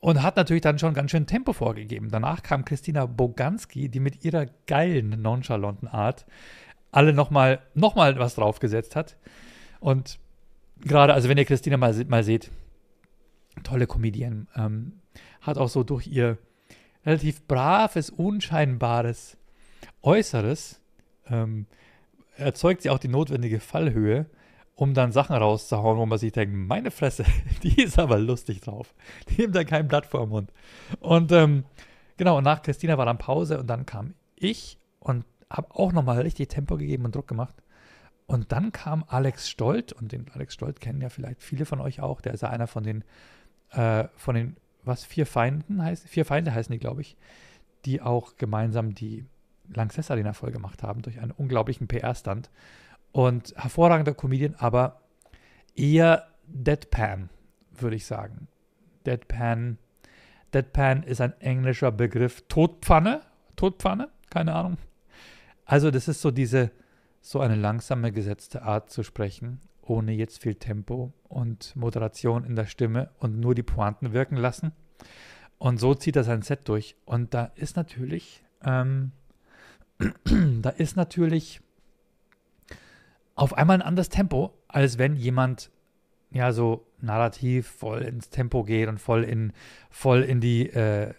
und 0.00 0.22
hat 0.22 0.36
natürlich 0.36 0.62
dann 0.62 0.78
schon 0.78 0.94
ganz 0.94 1.10
schön 1.10 1.26
Tempo 1.26 1.52
vorgegeben. 1.52 2.08
Danach 2.10 2.42
kam 2.42 2.64
Christina 2.64 3.04
Boganski, 3.04 3.90
die 3.90 4.00
mit 4.00 4.24
ihrer 4.24 4.46
geilen, 4.66 5.20
nonchalanten 5.20 5.88
Art 5.88 6.24
alle 6.94 7.12
nochmal 7.12 7.60
noch 7.74 7.96
mal 7.96 8.18
was 8.18 8.36
draufgesetzt 8.36 8.94
hat. 8.94 9.16
Und 9.80 10.18
gerade, 10.80 11.12
also 11.12 11.28
wenn 11.28 11.38
ihr 11.38 11.44
Christina 11.44 11.76
mal, 11.76 11.92
mal 12.06 12.22
seht, 12.22 12.50
tolle 13.64 13.86
Comedian, 13.86 14.48
ähm, 14.56 15.00
hat 15.40 15.58
auch 15.58 15.68
so 15.68 15.82
durch 15.82 16.06
ihr 16.06 16.38
relativ 17.04 17.46
braves, 17.46 18.10
unscheinbares 18.10 19.36
Äußeres 20.02 20.80
ähm, 21.28 21.66
erzeugt 22.36 22.82
sie 22.82 22.90
auch 22.90 22.98
die 22.98 23.08
notwendige 23.08 23.60
Fallhöhe, 23.60 24.26
um 24.76 24.94
dann 24.94 25.12
Sachen 25.12 25.36
rauszuhauen, 25.36 25.98
wo 25.98 26.06
man 26.06 26.18
sich 26.18 26.32
denkt, 26.32 26.54
meine 26.54 26.90
Fresse, 26.90 27.24
die 27.62 27.82
ist 27.82 27.98
aber 27.98 28.18
lustig 28.18 28.60
drauf. 28.60 28.94
Die 29.28 29.42
nimmt 29.42 29.56
da 29.56 29.64
kein 29.64 29.88
Blatt 29.88 30.06
vor 30.06 30.20
den 30.20 30.30
Mund. 30.30 30.52
Und 31.00 31.32
ähm, 31.32 31.64
genau, 32.16 32.38
und 32.38 32.44
nach 32.44 32.62
Christina 32.62 32.98
war 32.98 33.06
dann 33.06 33.18
Pause 33.18 33.58
und 33.58 33.66
dann 33.66 33.84
kam 33.84 34.14
ich 34.36 34.78
und 35.00 35.24
habe 35.50 35.74
auch 35.74 35.92
nochmal 35.92 36.20
richtig 36.20 36.48
Tempo 36.48 36.76
gegeben 36.76 37.04
und 37.04 37.14
Druck 37.14 37.28
gemacht. 37.28 37.54
Und 38.26 38.52
dann 38.52 38.72
kam 38.72 39.04
Alex 39.06 39.48
Stolt, 39.48 39.92
und 39.92 40.12
den 40.12 40.30
Alex 40.32 40.54
Stolt 40.54 40.80
kennen 40.80 41.00
ja 41.00 41.10
vielleicht 41.10 41.42
viele 41.42 41.66
von 41.66 41.80
euch 41.80 42.00
auch, 42.00 42.20
der 42.20 42.34
ist 42.34 42.40
ja 42.42 42.48
einer 42.50 42.66
von 42.66 42.82
den, 42.82 43.04
äh, 43.70 44.04
von 44.16 44.34
den, 44.34 44.56
was, 44.82 45.04
vier 45.04 45.26
Feinden 45.26 45.82
heißt, 45.82 46.08
vier 46.08 46.24
Feinde 46.24 46.54
heißen 46.54 46.72
die, 46.72 46.78
glaube 46.78 47.02
ich, 47.02 47.16
die 47.84 48.00
auch 48.00 48.36
gemeinsam 48.36 48.94
die 48.94 49.26
Lanxess 49.72 50.10
Arena 50.10 50.32
voll 50.32 50.52
gemacht 50.52 50.82
haben 50.82 51.02
durch 51.02 51.20
einen 51.20 51.32
unglaublichen 51.32 51.86
PR-Stand. 51.86 52.50
Und 53.12 53.54
hervorragender 53.56 54.14
Comedian, 54.14 54.54
aber 54.56 55.00
eher 55.76 56.26
Deadpan, 56.46 57.30
würde 57.72 57.96
ich 57.96 58.06
sagen. 58.06 58.48
Deadpan. 59.06 59.78
Deadpan 60.52 61.02
ist 61.02 61.20
ein 61.20 61.38
englischer 61.40 61.92
Begriff. 61.92 62.42
Todpfanne? 62.48 63.22
Todpfanne? 63.56 64.08
Keine 64.30 64.54
Ahnung. 64.54 64.78
Also, 65.64 65.90
das 65.90 66.08
ist 66.08 66.20
so 66.20 66.30
diese, 66.30 66.70
so 67.20 67.40
eine 67.40 67.56
langsame 67.56 68.12
gesetzte 68.12 68.62
Art 68.62 68.90
zu 68.90 69.02
sprechen, 69.02 69.60
ohne 69.82 70.12
jetzt 70.12 70.42
viel 70.42 70.54
Tempo 70.54 71.12
und 71.28 71.74
Moderation 71.76 72.44
in 72.44 72.56
der 72.56 72.66
Stimme 72.66 73.10
und 73.18 73.40
nur 73.40 73.54
die 73.54 73.62
Pointen 73.62 74.12
wirken 74.12 74.36
lassen. 74.36 74.72
Und 75.58 75.78
so 75.78 75.94
zieht 75.94 76.16
er 76.16 76.24
sein 76.24 76.42
Set 76.42 76.68
durch. 76.68 76.96
Und 77.04 77.32
da 77.34 77.44
ist 77.54 77.76
natürlich 77.76 78.44
ähm, 78.64 79.12
da 80.62 80.70
ist 80.70 80.96
natürlich 80.96 81.60
auf 83.34 83.54
einmal 83.54 83.76
ein 83.76 83.82
anderes 83.82 84.08
Tempo, 84.08 84.52
als 84.68 84.98
wenn 84.98 85.16
jemand 85.16 85.70
ja 86.30 86.52
so 86.52 86.86
narrativ 87.00 87.68
voll 87.68 88.02
ins 88.02 88.30
Tempo 88.30 88.64
geht 88.64 88.88
und 88.88 88.98
voll 88.98 89.24
in, 89.24 89.52
voll 89.90 90.22
in 90.22 90.40
die, 90.40 90.68
äh, 90.70 91.14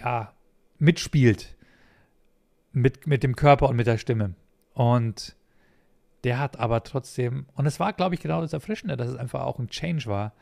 ja, 0.00 0.32
mitspielt 0.78 1.53
mit, 2.74 3.06
mit 3.06 3.22
dem 3.22 3.36
Körper 3.36 3.68
und 3.68 3.76
mit 3.76 3.86
der 3.86 3.98
Stimme. 3.98 4.34
Und 4.74 5.36
der 6.24 6.38
hat 6.38 6.58
aber 6.58 6.82
trotzdem, 6.82 7.46
und 7.54 7.66
es 7.66 7.80
war, 7.80 7.92
glaube 7.92 8.14
ich, 8.14 8.20
genau 8.20 8.40
das 8.40 8.52
Erfrischende, 8.52 8.96
dass 8.96 9.08
es 9.08 9.16
einfach 9.16 9.42
auch 9.42 9.58
ein 9.58 9.68
Change 9.68 10.06
war, 10.06 10.32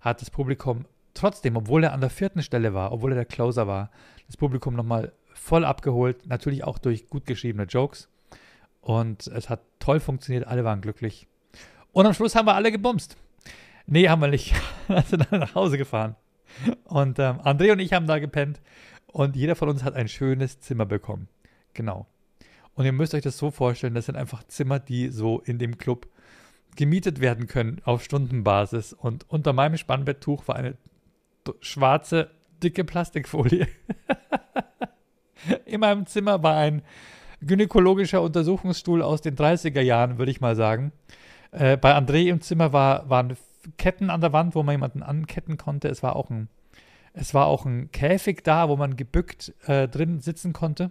hat 0.00 0.20
das 0.20 0.30
Publikum 0.30 0.86
trotzdem, 1.14 1.56
obwohl 1.56 1.84
er 1.84 1.92
an 1.92 2.00
der 2.00 2.10
vierten 2.10 2.42
Stelle 2.42 2.72
war, 2.72 2.92
obwohl 2.92 3.12
er 3.12 3.16
der 3.16 3.24
Closer 3.24 3.66
war, 3.66 3.90
das 4.26 4.36
Publikum 4.36 4.74
nochmal 4.74 5.12
voll 5.34 5.64
abgeholt, 5.64 6.26
natürlich 6.26 6.64
auch 6.64 6.78
durch 6.78 7.08
gut 7.08 7.26
geschriebene 7.26 7.64
Jokes. 7.64 8.08
Und 8.80 9.26
es 9.26 9.50
hat 9.50 9.60
toll 9.78 10.00
funktioniert, 10.00 10.46
alle 10.46 10.64
waren 10.64 10.80
glücklich. 10.80 11.26
Und 11.92 12.06
am 12.06 12.14
Schluss 12.14 12.34
haben 12.34 12.46
wir 12.46 12.54
alle 12.54 12.70
gebumst. 12.70 13.16
Nee, 13.86 14.08
haben 14.08 14.20
wir 14.20 14.28
nicht. 14.28 14.54
Wir 14.88 15.02
sind 15.02 15.30
alle 15.30 15.40
nach 15.40 15.54
Hause 15.54 15.78
gefahren. 15.78 16.14
Und 16.84 17.18
ähm, 17.18 17.40
André 17.40 17.72
und 17.72 17.80
ich 17.80 17.92
haben 17.92 18.06
da 18.06 18.18
gepennt. 18.18 18.60
Und 19.06 19.34
jeder 19.34 19.56
von 19.56 19.68
uns 19.68 19.82
hat 19.82 19.94
ein 19.94 20.08
schönes 20.08 20.60
Zimmer 20.60 20.86
bekommen. 20.86 21.28
Genau. 21.74 22.06
Und 22.74 22.84
ihr 22.84 22.92
müsst 22.92 23.14
euch 23.14 23.22
das 23.22 23.36
so 23.36 23.50
vorstellen, 23.50 23.94
das 23.94 24.06
sind 24.06 24.16
einfach 24.16 24.44
Zimmer, 24.44 24.78
die 24.78 25.08
so 25.08 25.40
in 25.40 25.58
dem 25.58 25.78
Club 25.78 26.08
gemietet 26.76 27.20
werden 27.20 27.46
können 27.46 27.80
auf 27.84 28.02
Stundenbasis. 28.02 28.92
Und 28.92 29.28
unter 29.28 29.52
meinem 29.52 29.76
Spannbetttuch 29.76 30.46
war 30.48 30.56
eine 30.56 30.76
schwarze, 31.60 32.30
dicke 32.62 32.84
Plastikfolie. 32.84 33.66
In 35.64 35.80
meinem 35.80 36.06
Zimmer 36.06 36.42
war 36.42 36.56
ein 36.56 36.82
gynäkologischer 37.40 38.20
Untersuchungsstuhl 38.22 39.02
aus 39.02 39.22
den 39.22 39.36
30er 39.36 39.80
Jahren, 39.80 40.18
würde 40.18 40.30
ich 40.30 40.40
mal 40.40 40.54
sagen. 40.56 40.92
Äh, 41.52 41.76
bei 41.76 41.96
André 41.96 42.28
im 42.28 42.40
Zimmer 42.40 42.72
war, 42.72 43.08
waren 43.08 43.36
Ketten 43.78 44.10
an 44.10 44.20
der 44.20 44.32
Wand, 44.32 44.54
wo 44.54 44.62
man 44.62 44.74
jemanden 44.74 45.02
anketten 45.02 45.56
konnte. 45.56 45.88
Es 45.88 46.02
war 46.02 46.16
auch 46.16 46.30
ein, 46.30 46.48
es 47.12 47.34
war 47.34 47.46
auch 47.46 47.64
ein 47.64 47.90
Käfig 47.92 48.44
da, 48.44 48.68
wo 48.68 48.76
man 48.76 48.96
gebückt 48.96 49.54
äh, 49.66 49.88
drin 49.88 50.20
sitzen 50.20 50.52
konnte. 50.52 50.90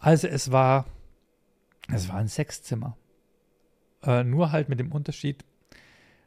Also 0.00 0.26
es 0.26 0.50
war, 0.50 0.86
es 1.92 2.08
war 2.08 2.16
ein 2.16 2.28
Sexzimmer. 2.28 2.96
Äh, 4.02 4.24
nur 4.24 4.50
halt 4.50 4.68
mit 4.70 4.80
dem 4.80 4.92
Unterschied, 4.92 5.44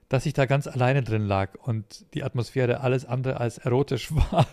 dass 0.09 0.27
ich 0.27 0.33
da 0.33 0.45
ganz 0.45 0.67
alleine 0.67 1.01
drin 1.01 1.25
lag 1.25 1.55
und 1.55 2.05
die 2.13 2.23
Atmosphäre 2.23 2.81
alles 2.81 3.03
andere 3.03 3.39
als 3.39 3.57
erotisch 3.57 4.13
war. 4.15 4.47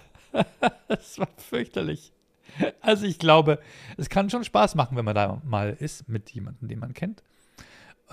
Es 0.88 1.18
war 1.18 1.28
fürchterlich. 1.36 2.12
Also 2.80 3.04
ich 3.04 3.18
glaube, 3.18 3.60
es 3.96 4.08
kann 4.08 4.30
schon 4.30 4.42
Spaß 4.42 4.74
machen, 4.74 4.96
wenn 4.96 5.04
man 5.04 5.14
da 5.14 5.40
mal 5.44 5.76
ist 5.78 6.08
mit 6.08 6.30
jemandem, 6.30 6.68
den 6.68 6.78
man 6.78 6.94
kennt 6.94 7.22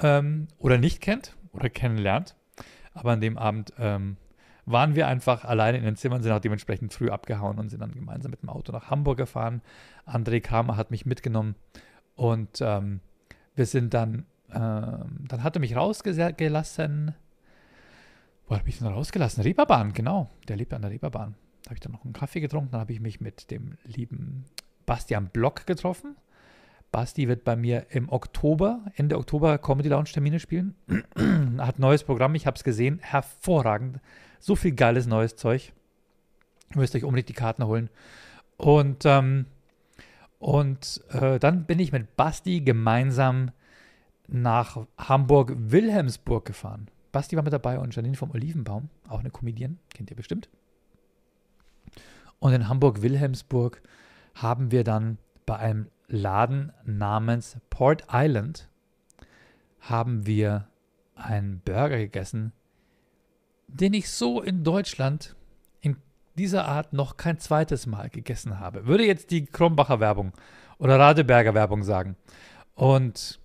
ähm, 0.02 0.48
oder 0.60 0.78
nicht 0.78 1.02
kennt 1.02 1.36
oder 1.54 1.70
kennenlernt. 1.70 2.36
Aber 2.94 3.12
an 3.12 3.22
dem 3.22 3.38
Abend 3.38 3.74
ähm, 3.80 4.18
waren 4.68 4.96
wir 4.96 5.08
einfach 5.08 5.46
alleine 5.46 5.78
in 5.78 5.86
den 5.86 5.96
Zimmern, 5.96 6.22
sind 6.22 6.34
auch 6.34 6.42
dementsprechend 6.42 6.94
früh 6.94 7.10
abgehauen 7.10 7.58
und 7.58 7.70
sind 7.70 7.82
dann 7.82 7.94
gemeinsam 7.94 8.32
mit 8.32 8.42
dem 8.42 8.50
Auto 8.50 8.74
nach 8.74 8.92
Hamburg 8.92 9.18
gefahren. 9.18 9.62
André 10.06 10.42
Kramer 10.42 10.76
hat 10.76 10.92
mich 10.92 11.06
mitgenommen 11.06 11.56
und 12.16 12.60
ähm, 12.62 13.00
wir 13.56 13.66
sind 13.66 13.94
dann, 13.94 14.26
ähm, 14.52 15.26
dann 15.28 15.42
hat 15.42 15.56
er 15.56 15.62
mich 15.62 15.76
rausgelassen. 15.76 17.16
Wo 18.48 18.56
hat 18.56 18.62
er 18.62 18.66
mich 18.66 18.78
denn 18.78 18.88
rausgelassen? 18.88 19.42
Reeperbahn, 19.42 19.94
genau. 19.94 20.30
Der 20.50 20.58
lebt 20.58 20.74
an 20.74 20.82
der 20.82 20.92
Reeperbahn. 20.92 21.36
Da 21.64 21.70
habe 21.70 21.76
ich 21.76 21.80
dann 21.80 21.94
noch 21.94 22.04
einen 22.04 22.14
Kaffee 22.14 22.42
getrunken. 22.42 22.72
Dann 22.72 22.82
habe 22.82 22.92
ich 22.92 23.00
mich 23.00 23.22
mit 23.22 23.50
dem 23.52 23.78
lieben 23.86 24.46
Bastian 24.86 25.30
Block 25.30 25.66
getroffen. 25.66 26.18
Basti 26.92 27.28
wird 27.28 27.44
bei 27.44 27.56
mir 27.56 27.88
im 27.90 28.10
Oktober, 28.10 28.86
Ende 28.96 29.18
Oktober 29.18 29.58
Comedy 29.58 29.90
Lounge 29.90 30.10
Termine 30.12 30.40
spielen. 30.40 30.76
Hat 31.58 31.80
neues 31.80 32.04
Programm, 32.04 32.36
ich 32.36 32.46
habe 32.48 32.56
es 32.56 32.64
gesehen. 32.64 33.00
Hervorragend. 33.02 34.00
So 34.40 34.56
viel 34.56 34.74
geiles 34.74 35.08
neues 35.08 35.36
Zeug. 35.36 35.74
Ihr 36.72 36.80
müsst 36.80 36.96
euch 36.96 37.04
unbedingt 37.04 37.30
die 37.30 37.34
Karten 37.34 37.66
holen. 37.66 37.90
Und, 38.58 39.06
ähm, 39.06 39.46
und 40.40 41.02
äh, 41.10 41.40
dann 41.40 41.66
bin 41.66 41.80
ich 41.80 41.92
mit 41.92 42.16
Basti 42.16 42.62
gemeinsam 42.62 43.52
nach 44.28 44.86
Hamburg-Wilhelmsburg 44.98 46.46
gefahren. 46.46 46.88
Basti 47.12 47.36
war 47.36 47.44
mit 47.44 47.54
dabei 47.54 47.80
und 47.80 47.96
Janine 47.96 48.18
vom 48.18 48.32
Olivenbaum, 48.32 48.90
auch 49.08 49.20
eine 49.20 49.30
Comedian, 49.32 49.80
kennt 49.94 50.12
ihr 50.12 50.18
bestimmt. 50.18 50.50
Und 52.40 52.54
in 52.54 52.68
Hamburg-Wilhelmsburg 52.68 53.82
haben 54.36 54.72
wir 54.72 54.84
dann 54.84 55.18
bei 55.46 55.58
einem 55.58 55.88
Laden 56.08 56.72
namens 56.86 57.58
Port 57.70 58.06
Island 58.12 58.70
haben 59.82 60.26
wir 60.26 60.68
einen 61.16 61.62
Burger 61.62 61.98
gegessen, 61.98 62.54
den 63.68 63.94
ich 63.94 64.10
so 64.10 64.42
in 64.42 64.64
Deutschland 64.64 65.36
in 65.82 65.98
dieser 66.38 66.66
Art 66.66 66.94
noch 66.94 67.18
kein 67.18 67.40
zweites 67.40 67.86
Mal 67.86 68.10
gegessen 68.10 68.60
habe. 68.60 68.88
Würde 68.88 69.06
jetzt 69.06 69.32
die 69.32 69.46
Krombacher 69.46 70.00
Werbung 70.00 70.34
oder 70.78 71.00
Radeberger 71.00 71.54
Werbung 71.54 71.84
sagen. 71.84 72.16
Und 72.76 73.40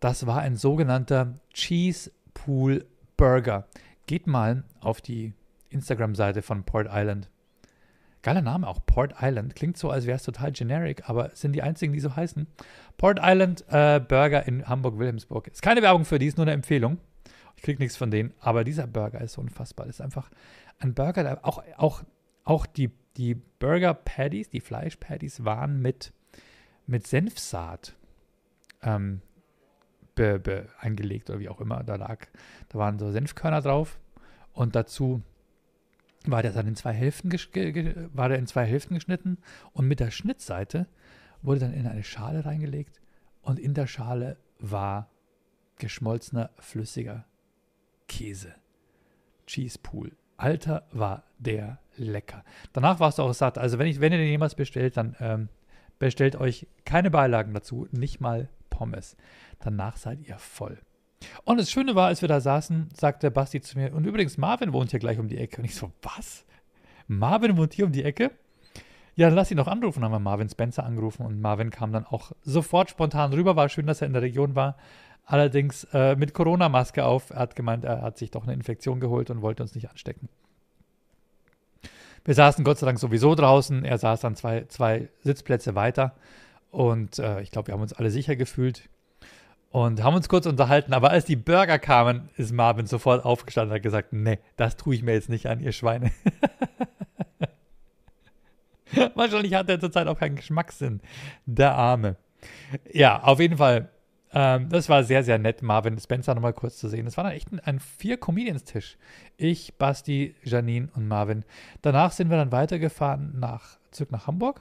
das 0.00 0.26
war 0.26 0.40
ein 0.40 0.56
sogenannter 0.56 1.38
Cheese 1.52 2.10
Pool 2.32 2.86
Burger. 3.16 3.66
Geht 4.06 4.26
mal 4.26 4.64
auf 4.80 5.00
die 5.00 5.34
Instagram-Seite 5.68 6.42
von 6.42 6.64
Port 6.64 6.88
Island. 6.90 7.28
Geiler 8.22 8.42
Name 8.42 8.66
auch, 8.66 8.84
Port 8.84 9.14
Island. 9.20 9.54
Klingt 9.54 9.78
so, 9.78 9.90
als 9.90 10.06
wäre 10.06 10.16
es 10.16 10.22
total 10.22 10.52
generic, 10.52 11.08
aber 11.08 11.30
sind 11.34 11.52
die 11.52 11.62
einzigen, 11.62 11.92
die 11.92 12.00
so 12.00 12.16
heißen. 12.16 12.46
Port 12.98 13.18
Island 13.22 13.64
äh, 13.68 14.00
Burger 14.00 14.46
in 14.46 14.68
Hamburg-Wilhelmsburg. 14.68 15.48
Ist 15.48 15.62
keine 15.62 15.82
Werbung 15.82 16.04
für 16.04 16.18
die, 16.18 16.26
ist 16.26 16.36
nur 16.36 16.44
eine 16.44 16.52
Empfehlung. 16.52 16.98
Ich 17.60 17.64
kriege 17.64 17.82
nichts 17.82 17.98
von 17.98 18.10
denen, 18.10 18.32
aber 18.40 18.64
dieser 18.64 18.86
Burger 18.86 19.20
ist 19.20 19.36
unfassbar. 19.36 19.84
Das 19.84 19.96
ist 19.96 20.00
einfach 20.00 20.30
ein 20.78 20.94
Burger, 20.94 21.40
auch, 21.42 21.62
auch, 21.76 22.02
auch 22.42 22.64
die, 22.64 22.90
die 23.18 23.34
Burger 23.34 23.92
Patties, 23.92 24.48
die 24.48 24.62
Fleisch 24.62 24.96
Patties 24.96 25.44
waren 25.44 25.78
mit, 25.78 26.14
mit 26.86 27.06
Senfsaat 27.06 27.94
ähm, 28.80 29.20
be, 30.14 30.38
be, 30.38 30.70
eingelegt 30.78 31.28
oder 31.28 31.38
wie 31.38 31.50
auch 31.50 31.60
immer. 31.60 31.84
Da 31.84 31.96
lag, 31.96 32.28
da 32.70 32.78
waren 32.78 32.98
so 32.98 33.10
Senfkörner 33.10 33.60
drauf 33.60 34.00
und 34.54 34.74
dazu 34.74 35.20
war 36.24 36.40
der 36.40 36.52
dann 36.52 36.66
in 36.66 36.76
zwei 36.76 36.94
Hälften 36.94 37.30
war 38.14 38.30
der 38.30 38.38
in 38.38 38.46
zwei 38.46 38.64
Hälften 38.64 38.94
geschnitten 38.94 39.36
und 39.74 39.86
mit 39.86 40.00
der 40.00 40.10
Schnittseite 40.10 40.86
wurde 41.42 41.60
dann 41.60 41.74
in 41.74 41.86
eine 41.86 42.04
Schale 42.04 42.46
reingelegt 42.46 43.02
und 43.42 43.58
in 43.58 43.74
der 43.74 43.86
Schale 43.86 44.38
war 44.58 45.10
geschmolzener 45.76 46.48
flüssiger 46.58 47.26
Käse. 48.10 48.54
Cheese 49.46 49.78
Pool. 49.78 50.12
Alter, 50.36 50.86
war 50.90 51.22
der 51.38 51.78
lecker. 51.96 52.44
Danach 52.72 52.98
warst 52.98 53.18
du 53.18 53.22
auch 53.22 53.32
satt. 53.32 53.56
Also 53.56 53.78
wenn, 53.78 53.86
ich, 53.86 54.00
wenn 54.00 54.12
ihr 54.12 54.18
den 54.18 54.28
jemals 54.28 54.56
bestellt, 54.56 54.96
dann 54.96 55.14
ähm, 55.20 55.48
bestellt 56.00 56.34
euch 56.34 56.66
keine 56.84 57.10
Beilagen 57.10 57.54
dazu, 57.54 57.86
nicht 57.92 58.20
mal 58.20 58.48
Pommes. 58.68 59.16
Danach 59.60 59.96
seid 59.96 60.26
ihr 60.26 60.38
voll. 60.38 60.78
Und 61.44 61.60
das 61.60 61.70
Schöne 61.70 61.94
war, 61.94 62.08
als 62.08 62.20
wir 62.20 62.28
da 62.28 62.40
saßen, 62.40 62.88
sagte 62.94 63.30
Basti 63.30 63.60
zu 63.60 63.78
mir, 63.78 63.94
und 63.94 64.04
übrigens, 64.06 64.38
Marvin 64.38 64.72
wohnt 64.72 64.90
hier 64.90 64.98
gleich 65.00 65.18
um 65.18 65.28
die 65.28 65.38
Ecke. 65.38 65.58
Und 65.58 65.66
ich 65.66 65.76
so, 65.76 65.92
was? 66.02 66.44
Marvin 67.06 67.56
wohnt 67.56 67.74
hier 67.74 67.84
um 67.84 67.92
die 67.92 68.02
Ecke? 68.04 68.32
Ja, 69.14 69.28
dann 69.28 69.36
lass 69.36 69.50
ihn 69.50 69.58
doch 69.58 69.68
anrufen. 69.68 70.00
Dann 70.00 70.10
haben 70.10 70.22
wir 70.22 70.30
Marvin 70.30 70.48
Spencer 70.48 70.84
angerufen 70.84 71.24
und 71.24 71.40
Marvin 71.40 71.70
kam 71.70 71.92
dann 71.92 72.06
auch 72.06 72.32
sofort 72.42 72.90
spontan 72.90 73.32
rüber. 73.32 73.54
War 73.54 73.68
schön, 73.68 73.86
dass 73.86 74.00
er 74.00 74.06
in 74.06 74.14
der 74.14 74.22
Region 74.22 74.56
war. 74.56 74.76
Allerdings 75.30 75.84
äh, 75.92 76.16
mit 76.16 76.34
Corona-Maske 76.34 77.04
auf. 77.04 77.30
Er 77.30 77.36
hat 77.36 77.54
gemeint, 77.54 77.84
er 77.84 78.02
hat 78.02 78.18
sich 78.18 78.32
doch 78.32 78.42
eine 78.42 78.52
Infektion 78.52 78.98
geholt 78.98 79.30
und 79.30 79.42
wollte 79.42 79.62
uns 79.62 79.76
nicht 79.76 79.88
anstecken. 79.88 80.28
Wir 82.24 82.34
saßen 82.34 82.64
Gott 82.64 82.78
sei 82.78 82.86
Dank 82.86 82.98
sowieso 82.98 83.36
draußen. 83.36 83.84
Er 83.84 83.96
saß 83.96 84.22
dann 84.22 84.34
zwei, 84.34 84.64
zwei 84.64 85.08
Sitzplätze 85.22 85.76
weiter. 85.76 86.16
Und 86.72 87.20
äh, 87.20 87.42
ich 87.42 87.52
glaube, 87.52 87.68
wir 87.68 87.74
haben 87.74 87.80
uns 87.80 87.92
alle 87.92 88.10
sicher 88.10 88.34
gefühlt 88.34 88.88
und 89.70 90.02
haben 90.02 90.16
uns 90.16 90.28
kurz 90.28 90.46
unterhalten. 90.46 90.94
Aber 90.94 91.10
als 91.10 91.26
die 91.26 91.36
Burger 91.36 91.78
kamen, 91.78 92.28
ist 92.36 92.50
Marvin 92.52 92.86
sofort 92.86 93.24
aufgestanden 93.24 93.70
und 93.70 93.76
hat 93.76 93.84
gesagt: 93.84 94.12
Nee, 94.12 94.40
das 94.56 94.76
tue 94.76 94.96
ich 94.96 95.04
mir 95.04 95.12
jetzt 95.12 95.28
nicht 95.28 95.46
an, 95.46 95.60
ihr 95.60 95.70
Schweine. 95.70 96.10
Wahrscheinlich 99.14 99.54
hat 99.54 99.68
er 99.68 99.78
zurzeit 99.78 100.08
auch 100.08 100.18
keinen 100.18 100.34
Geschmackssinn. 100.34 101.00
Der 101.46 101.76
Arme. 101.76 102.16
Ja, 102.92 103.22
auf 103.22 103.38
jeden 103.38 103.58
Fall 103.58 103.90
ähm, 104.32 104.68
das 104.68 104.88
war 104.88 105.02
sehr, 105.02 105.24
sehr 105.24 105.38
nett, 105.38 105.62
Marvin 105.62 105.98
Spencer 105.98 106.34
nochmal 106.34 106.52
kurz 106.52 106.78
zu 106.78 106.88
sehen. 106.88 107.04
Das 107.04 107.16
war 107.16 107.24
dann 107.24 107.32
echt 107.32 107.50
ein, 107.52 107.60
ein 107.60 107.80
Vier-Comedians-Tisch. 107.80 108.96
Ich, 109.36 109.74
Basti, 109.76 110.36
Janine 110.44 110.88
und 110.94 111.08
Marvin. 111.08 111.44
Danach 111.82 112.12
sind 112.12 112.30
wir 112.30 112.36
dann 112.36 112.52
weitergefahren 112.52 113.38
nach, 113.38 113.78
zurück 113.90 114.12
nach 114.12 114.26
Hamburg. 114.26 114.60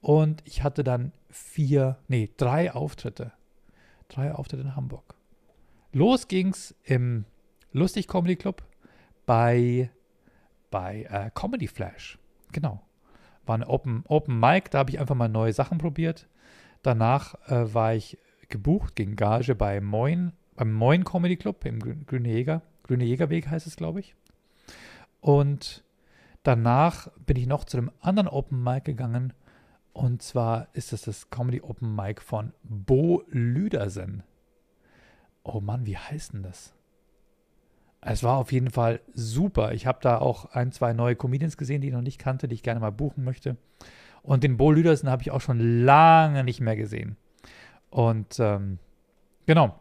Und 0.00 0.42
ich 0.44 0.62
hatte 0.64 0.82
dann 0.82 1.12
vier, 1.28 1.98
nee, 2.08 2.30
drei 2.36 2.72
Auftritte. 2.72 3.32
Drei 4.08 4.34
Auftritte 4.34 4.62
in 4.62 4.74
Hamburg. 4.74 5.14
Los 5.92 6.26
ging's 6.26 6.74
im 6.84 7.24
Lustig 7.72 8.08
Comedy 8.08 8.34
Club 8.34 8.62
bei, 9.26 9.90
bei 10.70 11.04
äh, 11.04 11.30
Comedy 11.32 11.68
Flash. 11.68 12.18
Genau. 12.50 12.82
War 13.46 13.54
eine 13.54 13.68
Open, 13.68 14.04
Open 14.08 14.40
Mic, 14.40 14.70
da 14.70 14.78
habe 14.78 14.90
ich 14.90 14.98
einfach 14.98 15.14
mal 15.14 15.28
neue 15.28 15.52
Sachen 15.52 15.78
probiert. 15.78 16.26
Danach 16.82 17.34
äh, 17.48 17.72
war 17.72 17.94
ich 17.94 18.18
gebucht 18.50 18.96
gegen 18.96 19.16
Gage 19.16 19.54
bei 19.54 19.80
Moin, 19.80 20.32
beim 20.54 20.72
Moin 20.72 21.04
Comedy 21.04 21.36
Club 21.36 21.64
im 21.64 21.78
Grüne 22.06 22.28
Jäger. 22.28 22.62
Grüne 22.82 23.04
Jägerweg 23.04 23.48
heißt 23.48 23.66
es, 23.66 23.76
glaube 23.76 24.00
ich. 24.00 24.14
Und 25.20 25.84
danach 26.42 27.08
bin 27.26 27.36
ich 27.36 27.46
noch 27.46 27.64
zu 27.64 27.78
einem 27.78 27.90
anderen 28.00 28.28
Open 28.28 28.62
Mic 28.62 28.82
gegangen. 28.84 29.32
Und 29.92 30.22
zwar 30.22 30.68
ist 30.72 30.92
es 30.92 31.02
das 31.02 31.30
Comedy 31.30 31.60
Open 31.62 31.94
Mic 31.94 32.20
von 32.20 32.52
Bo 32.62 33.22
Lüdersen. 33.28 34.22
Oh 35.42 35.60
Mann, 35.60 35.86
wie 35.86 35.96
heißt 35.96 36.34
denn 36.34 36.42
das? 36.42 36.74
Es 38.02 38.22
war 38.22 38.38
auf 38.38 38.50
jeden 38.52 38.70
Fall 38.70 39.00
super. 39.12 39.72
Ich 39.72 39.86
habe 39.86 39.98
da 40.00 40.18
auch 40.18 40.46
ein, 40.46 40.72
zwei 40.72 40.92
neue 40.92 41.16
Comedians 41.16 41.56
gesehen, 41.56 41.82
die 41.82 41.88
ich 41.88 41.94
noch 41.94 42.00
nicht 42.00 42.18
kannte, 42.18 42.48
die 42.48 42.54
ich 42.54 42.62
gerne 42.62 42.80
mal 42.80 42.92
buchen 42.92 43.24
möchte. 43.24 43.56
Und 44.22 44.42
den 44.42 44.56
Bo 44.56 44.70
Lüdersen 44.70 45.10
habe 45.10 45.22
ich 45.22 45.30
auch 45.30 45.40
schon 45.40 45.84
lange 45.84 46.44
nicht 46.44 46.60
mehr 46.60 46.76
gesehen. 46.76 47.16
Und 47.90 48.38
ähm, 48.38 48.78
genau. 49.46 49.78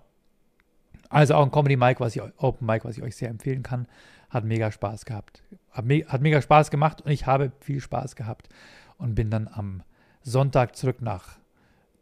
Also 1.10 1.36
auch 1.36 1.43
ein 1.43 1.52
Comedy 1.52 1.76
Mic, 1.76 2.00
was 2.00 2.15
ich 2.15 2.22
Open 2.38 2.67
Mic, 2.67 2.86
was 2.86 2.98
ich 2.98 3.04
euch 3.04 3.15
sehr 3.15 3.30
empfehlen 3.30 3.63
kann. 3.63 3.88
Hat 4.30 4.43
mega 4.43 4.72
Spaß 4.72 5.06
gehabt. 5.06 5.43
Hat, 5.72 5.86
me 5.86 6.06
hat 6.08 6.22
mega 6.22 6.41
Spaß 6.41 6.69
gemacht 6.69 7.02
und 7.02 7.12
ich 7.12 7.26
habe 7.26 7.52
viel 7.60 7.80
Spaß 7.80 8.15
gehabt 8.15 8.50
und 8.98 9.15
bin 9.15 9.32
dann 9.32 9.48
am 9.48 9.84
Sonntag 10.22 10.76
zurück 10.76 11.02
nach 11.02 11.39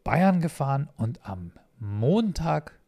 Bayern 0.04 0.42
gefahren 0.42 0.90
und 0.98 1.26
am 1.28 1.52
Montag 1.80 2.80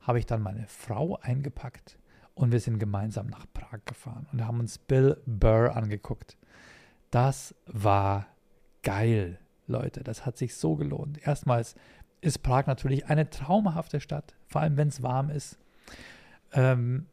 habe 0.00 0.18
ich 0.18 0.26
dann 0.26 0.42
meine 0.42 0.66
Frau 0.66 1.18
eingepackt 1.20 1.98
und 2.34 2.52
wir 2.52 2.60
sind 2.60 2.78
gemeinsam 2.78 3.26
nach 3.26 3.44
Prag 3.52 3.80
gefahren 3.84 4.26
und 4.32 4.46
haben 4.46 4.60
uns 4.60 4.78
Bill 4.78 5.20
Burr 5.26 5.76
angeguckt. 5.76 6.38
Das 7.10 7.54
war 7.66 8.26
geil, 8.82 9.38
Leute. 9.66 10.02
Das 10.04 10.24
hat 10.24 10.38
sich 10.38 10.54
so 10.54 10.76
gelohnt. 10.76 11.26
Erstmals 11.26 11.74
ist 12.20 12.42
Prag 12.42 12.66
natürlich 12.66 13.06
eine 13.06 13.30
traumhafte 13.30 14.00
Stadt, 14.00 14.34
vor 14.46 14.60
allem 14.60 14.76
wenn 14.76 14.88
es 14.88 15.02
warm 15.02 15.30
ist. 15.30 15.58
Ähm, 16.52 17.06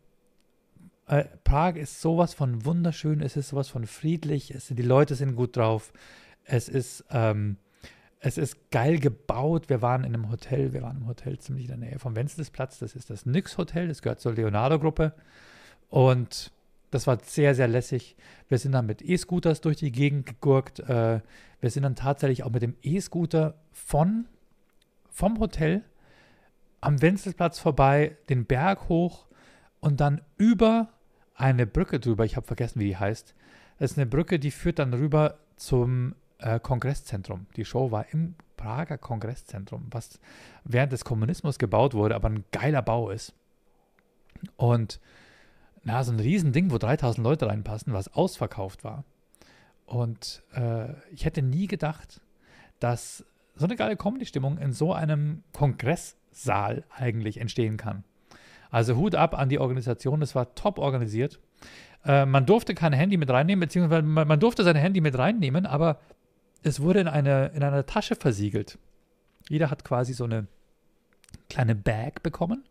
äh, 1.08 1.26
Prag 1.44 1.76
ist 1.76 2.02
sowas 2.02 2.34
von 2.34 2.66
wunderschön, 2.66 3.22
es 3.22 3.38
ist 3.38 3.50
sowas 3.50 3.70
von 3.70 3.86
friedlich, 3.86 4.52
es, 4.52 4.68
die 4.68 4.82
Leute 4.82 5.16
sind 5.16 5.36
gut 5.36 5.56
drauf, 5.56 5.94
es 6.44 6.68
ist, 6.68 7.06
ähm, 7.12 7.58
es 8.20 8.38
ist 8.38 8.72
geil 8.72 9.00
gebaut. 9.00 9.70
Wir 9.70 9.82
waren 9.82 10.04
in 10.04 10.14
einem 10.14 10.30
Hotel, 10.30 10.74
wir 10.74 10.82
waren 10.82 10.98
im 10.98 11.08
Hotel 11.08 11.38
ziemlich 11.40 11.66
in 11.66 11.80
der 11.80 11.90
Nähe 11.90 12.00
vom 12.00 12.16
Wenzelsplatz, 12.16 12.80
das 12.80 12.96
ist 12.96 13.10
das 13.10 13.26
Nix 13.26 13.58
Hotel, 13.58 13.88
das 13.88 14.02
gehört 14.02 14.20
zur 14.20 14.34
Leonardo-Gruppe 14.34 15.14
und 15.90 16.52
das 16.92 17.06
war 17.06 17.20
sehr, 17.24 17.54
sehr 17.54 17.68
lässig. 17.68 18.16
Wir 18.48 18.58
sind 18.58 18.72
dann 18.72 18.86
mit 18.86 19.02
E-Scooters 19.02 19.62
durch 19.62 19.78
die 19.78 19.92
Gegend 19.92 20.26
gegurkt. 20.26 20.80
Äh, 20.80 21.20
wir 21.60 21.70
sind 21.70 21.84
dann 21.84 21.96
tatsächlich 21.96 22.44
auch 22.44 22.52
mit 22.52 22.62
dem 22.62 22.76
E-Scooter 22.82 23.56
von 23.72 24.26
vom 25.18 25.40
Hotel 25.40 25.84
am 26.80 27.02
Wenzelplatz 27.02 27.58
vorbei, 27.58 28.18
den 28.30 28.46
Berg 28.46 28.88
hoch 28.88 29.26
und 29.80 30.00
dann 30.00 30.22
über 30.38 30.90
eine 31.34 31.66
Brücke 31.66 32.00
drüber. 32.00 32.24
Ich 32.24 32.36
habe 32.36 32.46
vergessen, 32.46 32.80
wie 32.80 32.86
die 32.86 32.98
heißt. 32.98 33.34
Das 33.80 33.92
ist 33.92 33.98
eine 33.98 34.06
Brücke, 34.06 34.38
die 34.38 34.52
führt 34.52 34.78
dann 34.78 34.94
rüber 34.94 35.40
zum 35.56 36.14
äh, 36.38 36.60
Kongresszentrum. 36.60 37.48
Die 37.56 37.66
Show 37.66 37.90
war 37.90 38.06
im 38.12 38.36
Prager 38.58 39.00
Kongresszentrum, 39.00 39.88
was 39.90 40.20
während 40.64 40.92
des 40.92 41.04
Kommunismus 41.04 41.58
gebaut 41.58 41.96
wurde, 41.96 42.14
aber 42.14 42.30
ein 42.30 42.46
geiler 42.52 42.84
Bau 42.84 43.10
ist. 43.10 43.34
Und 44.56 45.00
na, 45.84 46.04
so 46.04 46.12
ein 46.12 46.20
Riesending, 46.20 46.70
wo 46.70 46.78
3000 46.78 47.24
Leute 47.24 47.48
reinpassen, 47.48 47.92
was 47.92 48.14
ausverkauft 48.14 48.84
war. 48.84 49.04
Und 49.88 50.44
äh, 50.54 50.94
ich 51.12 51.26
hätte 51.26 51.42
nie 51.42 51.66
gedacht, 51.66 52.22
dass 52.80 53.26
so 53.58 53.66
eine 53.66 53.76
geile 53.76 53.98
Comedy-Stimmung 53.98 54.58
in 54.58 54.72
so 54.72 54.94
einem 54.94 55.44
Kongresssaal 55.54 56.84
eigentlich 56.96 57.40
entstehen 57.40 57.78
kann. 57.78 58.04
Also 58.70 58.96
Hut 58.96 59.16
ab 59.16 59.38
an 59.38 59.50
die 59.50 59.60
Organisation, 59.60 60.20
das 60.20 60.36
war 60.36 60.54
top 60.56 60.78
organisiert. 60.78 61.40
Äh, 62.06 62.26
man 62.26 62.46
durfte 62.46 62.74
kein 62.76 62.94
Handy 62.94 63.18
mit 63.18 63.30
reinnehmen, 63.30 63.62
beziehungsweise 63.62 64.04
man, 64.04 64.28
man, 64.28 64.40
durfte 64.40 64.64
sein 64.64 64.76
Handy 64.76 65.02
mit 65.02 65.18
reinnehmen, 65.18 65.66
aber 65.66 66.00
es 66.64 66.82
wurde 66.82 67.00
in, 67.00 67.08
eine, 67.08 67.48
in 67.48 67.64
einer 67.64 67.86
Tasche 67.86 68.16
versiegelt. 68.16 68.78
Jeder 69.50 69.70
hat 69.70 69.84
quasi 69.84 70.14
so 70.14 70.26
eine 70.26 70.48
kleine 71.50 71.76
Bag 71.76 72.24
bekommen, 72.24 72.64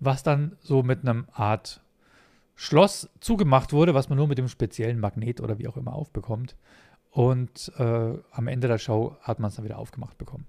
was 0.00 0.22
dann 0.22 0.56
so 0.60 0.82
mit 0.82 1.00
einem 1.02 1.26
Art 1.32 1.80
Schloss 2.56 3.10
zugemacht 3.20 3.72
wurde, 3.72 3.94
was 3.94 4.08
man 4.08 4.18
nur 4.18 4.28
mit 4.28 4.38
dem 4.38 4.48
speziellen 4.48 5.00
Magnet 5.00 5.40
oder 5.40 5.58
wie 5.58 5.68
auch 5.68 5.76
immer 5.76 5.92
aufbekommt. 5.92 6.56
Und 7.14 7.70
äh, 7.78 8.18
am 8.32 8.48
Ende 8.48 8.66
der 8.66 8.78
Show 8.78 9.16
hat 9.20 9.38
man 9.38 9.48
es 9.48 9.54
dann 9.54 9.64
wieder 9.64 9.78
aufgemacht 9.78 10.18
bekommen, 10.18 10.46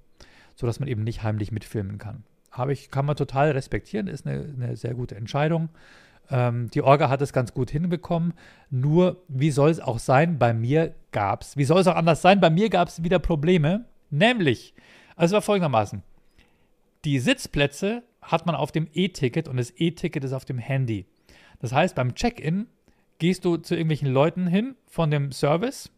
sodass 0.55 0.79
man 0.79 0.89
eben 0.89 1.03
nicht 1.03 1.21
heimlich 1.21 1.51
mitfilmen 1.51 1.99
kann. 1.99 2.23
Habe 2.49 2.73
ich, 2.73 2.89
kann 2.89 3.05
man 3.05 3.15
total 3.15 3.51
respektieren, 3.51 4.07
ist 4.07 4.25
eine, 4.25 4.51
eine 4.57 4.75
sehr 4.75 4.95
gute 4.95 5.15
Entscheidung. 5.15 5.69
Ähm, 6.31 6.71
die 6.71 6.81
Orga 6.81 7.07
hat 7.07 7.21
es 7.21 7.33
ganz 7.33 7.53
gut 7.53 7.69
hinbekommen. 7.69 8.33
Nur, 8.71 9.21
wie 9.27 9.51
soll 9.51 9.69
es 9.69 9.79
auch 9.79 9.99
sein? 9.99 10.39
Bei 10.39 10.55
mir 10.55 10.95
gab 11.11 11.43
es, 11.43 11.55
wie 11.55 11.65
soll 11.65 11.81
es 11.81 11.87
auch 11.87 11.95
anders 11.95 12.23
sein? 12.23 12.41
Bei 12.41 12.49
mir 12.49 12.71
gab 12.71 12.87
es 12.87 13.03
wieder 13.03 13.19
Probleme. 13.19 13.85
Nämlich, 14.09 14.73
also 15.15 15.33
es 15.33 15.35
war 15.35 15.43
folgendermaßen: 15.43 16.01
Die 17.03 17.19
Sitzplätze 17.19 18.01
hat 18.23 18.47
man 18.47 18.55
auf 18.55 18.71
dem 18.71 18.87
E-Ticket 18.91 19.47
und 19.47 19.57
das 19.57 19.71
E-Ticket 19.77 20.23
ist 20.23 20.33
auf 20.33 20.45
dem 20.45 20.57
Handy. 20.57 21.05
Das 21.59 21.73
heißt, 21.73 21.93
beim 21.93 22.15
Check-in 22.15 22.65
gehst 23.19 23.45
du 23.45 23.57
zu 23.57 23.75
irgendwelchen 23.75 24.11
Leuten 24.11 24.47
hin 24.47 24.75
von 24.87 25.11
dem 25.11 25.31
Service. 25.31 25.91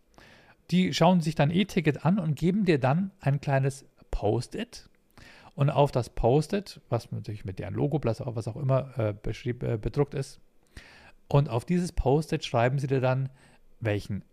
Die 0.71 0.93
schauen 0.93 1.21
sich 1.21 1.35
dein 1.35 1.51
E-Ticket 1.51 2.05
an 2.05 2.19
und 2.19 2.35
geben 2.35 2.65
dir 2.65 2.79
dann 2.79 3.11
ein 3.19 3.39
kleines 3.39 3.85
Post-it. 4.11 4.89
Und 5.55 5.69
auf 5.69 5.91
das 5.91 6.09
Post-it, 6.09 6.81
was 6.89 7.11
natürlich 7.11 7.45
mit 7.45 7.57
deren 7.59 7.73
Logo, 7.73 7.99
was 8.03 8.21
auch 8.21 8.55
immer 8.55 8.97
äh, 8.97 9.09
äh, 9.09 9.77
bedruckt 9.77 10.13
ist, 10.13 10.39
und 11.27 11.49
auf 11.49 11.65
dieses 11.65 11.91
Post-it 11.91 12.45
schreiben 12.45 12.79
sie 12.79 12.87
dir 12.87 13.01
dann, 13.01 13.29
welchen 13.79 14.23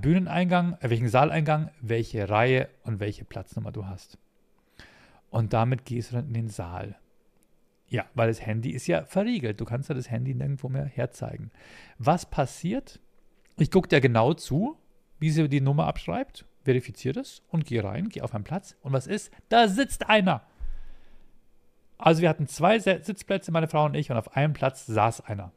Bühneneingang, 0.00 0.76
äh, 0.80 0.90
welchen 0.90 1.08
Saaleingang, 1.08 1.70
welche 1.80 2.28
Reihe 2.28 2.68
und 2.84 3.00
welche 3.00 3.24
Platznummer 3.24 3.72
du 3.72 3.86
hast. 3.86 4.18
Und 5.30 5.52
damit 5.52 5.84
gehst 5.84 6.12
du 6.12 6.16
dann 6.16 6.28
in 6.28 6.34
den 6.34 6.48
Saal. 6.48 6.96
Ja, 7.88 8.06
weil 8.14 8.28
das 8.28 8.44
Handy 8.44 8.70
ist 8.70 8.86
ja 8.86 9.04
verriegelt. 9.04 9.60
Du 9.60 9.64
kannst 9.64 9.88
ja 9.88 9.94
das 9.94 10.10
Handy 10.10 10.34
nirgendwo 10.34 10.68
mehr 10.68 10.84
herzeigen. 10.84 11.50
Was 11.98 12.26
passiert? 12.26 13.00
Ich 13.58 13.70
gucke 13.70 13.88
dir 13.88 14.00
genau 14.00 14.32
zu, 14.34 14.78
wie 15.22 15.30
sie 15.30 15.48
die 15.48 15.60
Nummer 15.60 15.86
abschreibt, 15.86 16.44
verifiziere 16.64 17.14
das 17.14 17.42
und 17.48 17.64
gehe 17.64 17.82
rein, 17.82 18.08
gehe 18.08 18.24
auf 18.24 18.34
einen 18.34 18.42
Platz. 18.42 18.76
Und 18.82 18.92
was 18.92 19.06
ist? 19.06 19.30
Da 19.48 19.68
sitzt 19.68 20.08
einer. 20.08 20.42
Also 21.96 22.22
wir 22.22 22.28
hatten 22.28 22.48
zwei 22.48 22.80
Sitzplätze, 22.80 23.52
meine 23.52 23.68
Frau 23.68 23.84
und 23.84 23.94
ich, 23.94 24.10
und 24.10 24.16
auf 24.16 24.36
einem 24.36 24.52
Platz 24.52 24.84
saß 24.86 25.20
einer. 25.20 25.52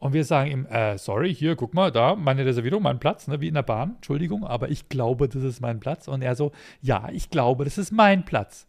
Und 0.00 0.14
wir 0.14 0.24
sagen 0.24 0.50
ihm, 0.50 0.66
äh, 0.66 0.98
sorry, 0.98 1.32
hier, 1.32 1.54
guck 1.54 1.74
mal, 1.74 1.92
da, 1.92 2.16
meine 2.16 2.44
Reservierung, 2.44 2.82
mein 2.82 2.98
Platz, 2.98 3.28
ne, 3.28 3.40
wie 3.40 3.46
in 3.46 3.54
der 3.54 3.62
Bahn, 3.62 3.96
Entschuldigung, 3.96 4.44
aber 4.44 4.68
ich 4.68 4.88
glaube, 4.88 5.28
das 5.28 5.44
ist 5.44 5.60
mein 5.60 5.78
Platz. 5.78 6.08
Und 6.08 6.22
er 6.22 6.34
so, 6.34 6.50
ja, 6.82 7.08
ich 7.12 7.30
glaube, 7.30 7.64
das 7.64 7.78
ist 7.78 7.92
mein 7.92 8.24
Platz. 8.24 8.66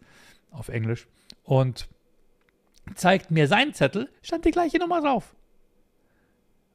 Auf 0.52 0.70
Englisch. 0.70 1.08
Und 1.44 1.88
zeigt 2.94 3.32
mir 3.32 3.48
seinen 3.48 3.74
Zettel, 3.74 4.10
stand 4.22 4.46
die 4.46 4.52
gleiche 4.52 4.78
Nummer 4.78 5.02
drauf. 5.02 5.34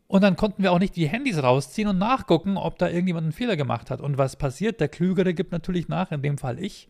Und 0.09 0.23
dann 0.23 0.37
konnten 0.37 0.63
wir 0.63 0.73
auch 0.73 0.79
nicht 0.79 0.95
die 0.97 1.09
Handys 1.09 1.43
rausziehen 1.43 1.89
und 1.89 1.99
nachgucken, 1.99 2.57
ob 2.57 2.79
da 2.79 2.89
irgendjemand 2.89 3.25
einen 3.25 3.33
Fehler 3.33 3.57
gemacht 3.57 3.91
hat. 3.91 4.01
Und 4.01 4.19
was 4.19 4.37
passiert? 4.37 4.81
Der 4.81 4.89
Klügere 4.89 5.35
gibt 5.35 5.53
natürlich 5.53 5.89
nach, 5.89 6.13
in 6.13 6.23
dem 6.23 6.39
Fall 6.39 6.63
ich. 6.63 6.87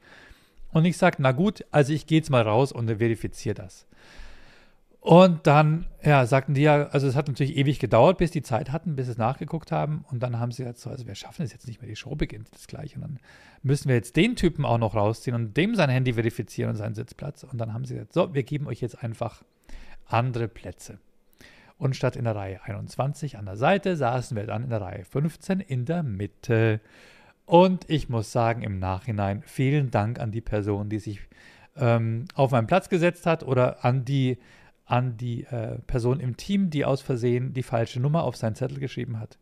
Und 0.73 0.85
ich 0.85 0.99
sage, 0.99 1.17
na 1.21 1.33
gut, 1.33 1.65
also 1.71 1.93
ich 1.93 2.07
gehe 2.07 2.19
jetzt 2.19 2.31
mal 2.31 2.43
raus 2.43 2.73
und 2.73 2.89
verifiziere 2.89 3.55
das. 3.55 3.87
Und 5.01 5.47
dann, 5.47 5.87
ja, 6.03 6.27
sagten 6.27 6.55
die 6.55 6.63
ja, 6.63 6.89
also 6.89 7.07
es 7.07 7.15
hat 7.15 7.29
natürlich 7.29 7.57
ewig 7.57 7.79
gedauert, 7.79 8.19
bis 8.19 8.33
die 8.33 8.43
Zeit 8.43 8.73
hatten, 8.73 8.97
bis 8.97 9.07
sie 9.07 9.13
es 9.13 9.19
nachgeguckt 9.19 9.71
haben. 9.71 10.05
Und 10.11 10.21
dann 10.21 10.41
haben 10.41 10.51
sie 10.51 10.65
gesagt, 10.65 10.81
so, 10.81 10.91
also 10.91 11.07
wir 11.07 11.15
schaffen 11.15 11.45
es 11.45 11.53
jetzt 11.53 11.69
nicht 11.69 11.81
mehr, 11.81 11.89
die 11.89 11.95
Show 11.95 12.17
beginnt 12.17 12.49
das 12.53 12.67
gleich. 12.67 12.97
Und 12.97 13.03
dann 13.03 13.21
müssen 13.63 13.89
wir 13.89 13.95
jetzt 13.95 14.17
den 14.17 14.35
Typen 14.35 14.65
auch 14.65 14.79
noch 14.79 14.97
rausziehen 14.97 15.37
und 15.37 15.57
dem 15.57 15.77
sein 15.77 15.91
Handy 15.91 16.15
verifizieren 16.15 16.71
und 16.71 16.77
seinen 16.77 16.97
Sitzplatz. 16.97 17.45
Und 17.45 17.59
dann 17.59 17.73
haben 17.73 17.85
sie 17.85 17.95
gesagt, 17.95 18.15
so, 18.15 18.35
wir 18.35 18.43
geben 18.43 18.67
euch 18.67 18.81
jetzt 18.81 19.03
einfach 19.03 19.45
andere 20.07 20.49
Plätze. 20.49 20.99
Und 21.79 21.95
statt 21.95 22.17
in 22.17 22.25
der 22.25 22.35
Reihe 22.35 22.63
21 22.63 23.37
an 23.37 23.47
der 23.47 23.57
Seite 23.57 23.97
saßen 23.97 24.37
wir 24.37 24.47
dann 24.47 24.65
in 24.65 24.71
der 24.71 24.81
Reihe 24.81 25.05
15 25.05 25.61
in 25.61 25.85
der 25.85 26.03
Mitte. 26.03 26.81
Und 27.45 27.89
ich 27.89 28.09
muss 28.09 28.33
sagen, 28.33 28.63
im 28.63 28.79
Nachhinein 28.79 29.43
vielen 29.45 29.91
Dank 29.91 30.19
an 30.19 30.33
die 30.33 30.41
Person, 30.41 30.89
die 30.89 30.99
sich 30.99 31.21
ähm, 31.77 32.25
auf 32.35 32.51
meinen 32.51 32.67
Platz 32.67 32.89
gesetzt 32.89 33.27
hat 33.27 33.43
oder 33.43 33.85
an 33.85 34.05
die 34.05 34.39
an 34.87 35.17
die 35.17 35.45
äh, 35.45 35.81
Person 35.81 36.21
im 36.21 36.37
Team, 36.37 36.71
die 36.71 36.85
aus 36.85 37.03
Versehen 37.03 37.53
die 37.53 37.65
falsche 37.65 37.99
Nummer 37.99 38.23
auf 38.23 38.37
seinen 38.37 38.55
Zettel 38.55 38.79
geschrieben 38.79 39.19
hat. 39.19 39.37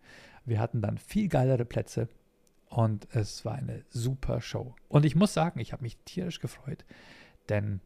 Wir 0.46 0.58
hatten 0.58 0.80
dann 0.80 0.96
viel 0.98 1.28
geilere 1.28 1.66
Plätze 1.66 2.08
und 2.68 3.06
es 3.12 3.44
war 3.44 3.54
eine 3.54 3.84
super 3.90 4.40
Show. 4.40 4.74
Und 4.88 5.04
ich 5.04 5.14
muss 5.14 5.34
sagen, 5.34 5.60
ich 5.60 5.72
habe 5.72 5.82
mich 5.82 5.98
tierisch 6.06 6.40
gefreut, 6.40 6.86
denn 7.50 7.80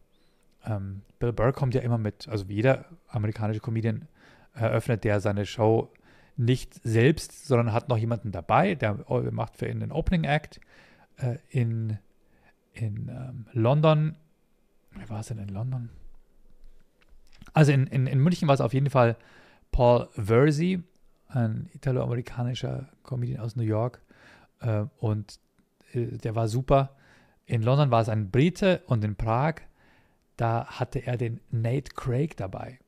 ähm, 0.64 1.02
Bill 1.18 1.32
Burr 1.32 1.52
kommt 1.52 1.74
ja 1.74 1.80
immer 1.80 1.98
mit, 1.98 2.28
also 2.28 2.44
jeder 2.48 2.84
amerikanische 3.08 3.60
Comedian 3.60 4.06
eröffnet 4.54 5.04
der 5.04 5.20
seine 5.20 5.46
Show 5.46 5.92
nicht 6.36 6.74
selbst, 6.84 7.46
sondern 7.46 7.72
hat 7.72 7.88
noch 7.88 7.98
jemanden 7.98 8.32
dabei, 8.32 8.74
der 8.74 9.04
macht 9.30 9.56
für 9.56 9.68
ihn 9.68 9.80
den 9.80 9.92
Opening 9.92 10.24
Act 10.24 10.60
äh, 11.16 11.36
in, 11.48 11.98
in 12.72 13.08
ähm, 13.08 13.46
London. 13.52 14.16
Wie 14.92 15.08
war 15.08 15.20
es 15.20 15.28
denn 15.28 15.38
in 15.38 15.48
London? 15.48 15.90
Also 17.52 17.72
in, 17.72 17.86
in, 17.88 18.06
in 18.06 18.20
München 18.20 18.46
war 18.46 18.54
es 18.54 18.60
auf 18.60 18.72
jeden 18.72 18.90
Fall 18.90 19.16
Paul 19.72 20.08
Verzi, 20.12 20.82
ein 21.28 21.68
italo-amerikanischer 21.74 22.88
Comedian 23.02 23.40
aus 23.40 23.56
New 23.56 23.64
York. 23.64 24.00
Äh, 24.60 24.84
und 24.98 25.40
äh, 25.92 26.18
der 26.18 26.34
war 26.34 26.48
super. 26.48 26.96
In 27.46 27.62
London 27.62 27.90
war 27.90 28.02
es 28.02 28.08
ein 28.08 28.30
Brite 28.30 28.82
und 28.86 29.04
in 29.04 29.16
Prag, 29.16 29.54
da 30.36 30.66
hatte 30.66 31.00
er 31.00 31.16
den 31.16 31.40
Nate 31.50 31.92
Craig 31.94 32.36
dabei. 32.36 32.78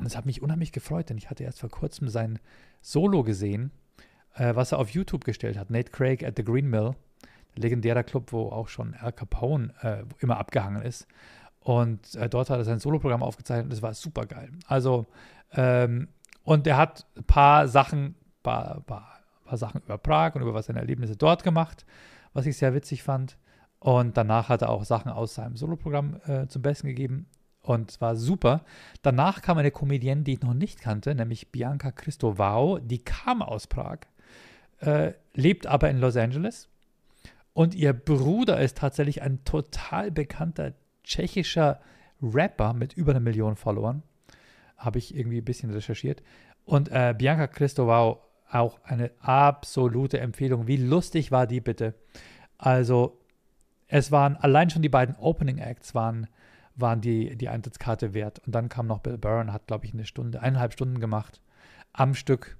Und 0.00 0.06
es 0.06 0.16
hat 0.16 0.24
mich 0.24 0.40
unheimlich 0.40 0.72
gefreut, 0.72 1.10
denn 1.10 1.18
ich 1.18 1.28
hatte 1.28 1.44
erst 1.44 1.60
vor 1.60 1.68
kurzem 1.68 2.08
sein 2.08 2.38
Solo 2.80 3.22
gesehen, 3.22 3.70
äh, 4.34 4.54
was 4.54 4.72
er 4.72 4.78
auf 4.78 4.88
YouTube 4.88 5.24
gestellt 5.24 5.58
hat. 5.58 5.68
Nate 5.68 5.90
Craig 5.90 6.24
at 6.24 6.36
the 6.36 6.42
Green 6.42 6.68
Mill, 6.68 6.94
legendärer 7.54 8.02
Club, 8.02 8.32
wo 8.32 8.48
auch 8.48 8.68
schon 8.68 8.94
Al 8.94 9.12
Capone 9.12 9.74
äh, 9.82 10.04
immer 10.20 10.38
abgehangen 10.38 10.80
ist. 10.80 11.06
Und 11.60 12.14
äh, 12.14 12.30
dort 12.30 12.48
hat 12.48 12.56
er 12.56 12.64
sein 12.64 12.78
Soloprogramm 12.78 13.22
aufgezeichnet 13.22 13.66
und 13.66 13.72
es 13.74 13.82
war 13.82 13.92
super 13.92 14.24
geil. 14.24 14.50
Also, 14.66 15.04
ähm, 15.52 16.08
und 16.44 16.66
er 16.66 16.78
hat 16.78 17.06
ein 17.18 17.24
paar 17.24 17.68
Sachen, 17.68 18.14
paar, 18.42 18.80
paar, 18.80 19.20
paar 19.44 19.58
Sachen 19.58 19.82
über 19.82 19.98
Prag 19.98 20.34
und 20.34 20.40
über 20.40 20.62
seine 20.62 20.78
Erlebnisse 20.78 21.16
dort 21.16 21.44
gemacht, 21.44 21.84
was 22.32 22.46
ich 22.46 22.56
sehr 22.56 22.72
witzig 22.72 23.02
fand. 23.02 23.36
Und 23.80 24.16
danach 24.16 24.48
hat 24.48 24.62
er 24.62 24.70
auch 24.70 24.84
Sachen 24.84 25.12
aus 25.12 25.34
seinem 25.34 25.56
Soloprogramm 25.56 26.20
äh, 26.26 26.46
zum 26.46 26.62
Besten 26.62 26.86
gegeben. 26.86 27.26
Und 27.62 28.00
war 28.00 28.16
super. 28.16 28.64
Danach 29.02 29.42
kam 29.42 29.58
eine 29.58 29.70
Comedienne, 29.70 30.22
die 30.22 30.34
ich 30.34 30.40
noch 30.40 30.54
nicht 30.54 30.80
kannte, 30.80 31.14
nämlich 31.14 31.52
Bianca 31.52 31.92
Christovao. 31.92 32.78
Die 32.78 32.98
kam 32.98 33.42
aus 33.42 33.66
Prag, 33.66 33.98
äh, 34.80 35.12
lebt 35.34 35.66
aber 35.66 35.90
in 35.90 35.98
Los 35.98 36.16
Angeles. 36.16 36.68
Und 37.52 37.74
ihr 37.74 37.92
Bruder 37.92 38.60
ist 38.60 38.78
tatsächlich 38.78 39.22
ein 39.22 39.44
total 39.44 40.10
bekannter 40.10 40.72
tschechischer 41.04 41.80
Rapper 42.22 42.72
mit 42.72 42.94
über 42.94 43.12
einer 43.12 43.20
Million 43.20 43.56
Followern. 43.56 44.02
Habe 44.76 44.98
ich 44.98 45.14
irgendwie 45.14 45.38
ein 45.38 45.44
bisschen 45.44 45.70
recherchiert. 45.70 46.22
Und 46.64 46.88
äh, 46.90 47.14
Bianca 47.16 47.46
Christovau 47.46 48.22
auch 48.50 48.80
eine 48.84 49.10
absolute 49.20 50.20
Empfehlung. 50.20 50.66
Wie 50.66 50.76
lustig 50.76 51.30
war 51.30 51.46
die 51.46 51.60
bitte? 51.60 51.94
Also, 52.58 53.18
es 53.88 54.12
waren 54.12 54.36
allein 54.36 54.70
schon 54.70 54.82
die 54.82 54.88
beiden 54.88 55.16
Opening 55.16 55.58
Acts 55.58 55.94
waren, 55.94 56.28
waren 56.80 57.00
die, 57.00 57.36
die 57.36 57.48
Eintrittskarte 57.48 58.14
wert. 58.14 58.40
Und 58.46 58.54
dann 58.54 58.68
kam 58.68 58.86
noch 58.86 59.00
Bill 59.00 59.18
Byrne, 59.18 59.52
hat, 59.52 59.66
glaube 59.66 59.86
ich, 59.86 59.94
eine 59.94 60.06
Stunde, 60.06 60.40
eineinhalb 60.40 60.72
Stunden 60.72 61.00
gemacht 61.00 61.40
am 61.92 62.14
Stück. 62.14 62.56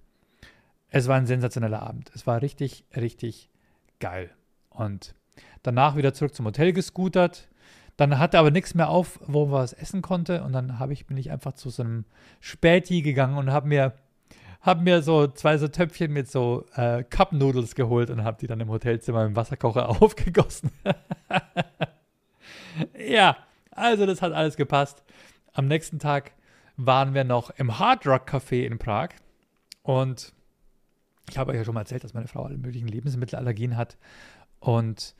Es 0.88 1.08
war 1.08 1.16
ein 1.16 1.26
sensationeller 1.26 1.82
Abend. 1.82 2.10
Es 2.14 2.26
war 2.26 2.42
richtig, 2.42 2.84
richtig 2.96 3.48
geil. 4.00 4.30
Und 4.70 5.14
danach 5.62 5.96
wieder 5.96 6.14
zurück 6.14 6.34
zum 6.34 6.46
Hotel 6.46 6.72
gescootert. 6.72 7.48
Dann 7.96 8.18
hatte 8.18 8.38
aber 8.38 8.50
nichts 8.50 8.74
mehr 8.74 8.88
auf, 8.88 9.20
wo 9.26 9.46
man 9.46 9.60
was 9.60 9.72
essen 9.72 10.02
konnte. 10.02 10.42
Und 10.42 10.52
dann 10.52 10.76
ich, 10.90 11.06
bin 11.06 11.16
ich 11.16 11.30
einfach 11.30 11.52
zu 11.52 11.70
so 11.70 11.82
einem 11.82 12.04
Späti 12.40 13.02
gegangen 13.02 13.36
und 13.36 13.50
habe 13.50 13.68
mir, 13.68 13.92
hab 14.62 14.80
mir 14.80 15.02
so 15.02 15.26
zwei 15.26 15.58
so 15.58 15.68
Töpfchen 15.68 16.12
mit 16.12 16.30
so 16.30 16.66
äh, 16.74 17.04
Cup 17.04 17.32
Noodles 17.32 17.74
geholt 17.74 18.10
und 18.10 18.24
habe 18.24 18.38
die 18.40 18.46
dann 18.46 18.60
im 18.60 18.70
Hotelzimmer 18.70 19.24
im 19.24 19.36
Wasserkocher 19.36 19.88
aufgegossen. 20.02 20.70
ja, 22.98 23.36
also 23.80 24.06
das 24.06 24.22
hat 24.22 24.32
alles 24.32 24.56
gepasst. 24.56 25.02
Am 25.52 25.66
nächsten 25.66 25.98
Tag 25.98 26.32
waren 26.76 27.14
wir 27.14 27.24
noch 27.24 27.50
im 27.50 27.78
Hard 27.78 28.06
Rock 28.06 28.28
Café 28.30 28.64
in 28.64 28.78
Prag. 28.78 29.10
Und 29.82 30.32
ich 31.28 31.38
habe 31.38 31.52
euch 31.52 31.58
ja 31.58 31.64
schon 31.64 31.74
mal 31.74 31.80
erzählt, 31.80 32.04
dass 32.04 32.14
meine 32.14 32.28
Frau 32.28 32.44
alle 32.44 32.56
möglichen 32.56 32.88
Lebensmittelallergien 32.88 33.76
hat. 33.76 33.98
Und 34.58 35.14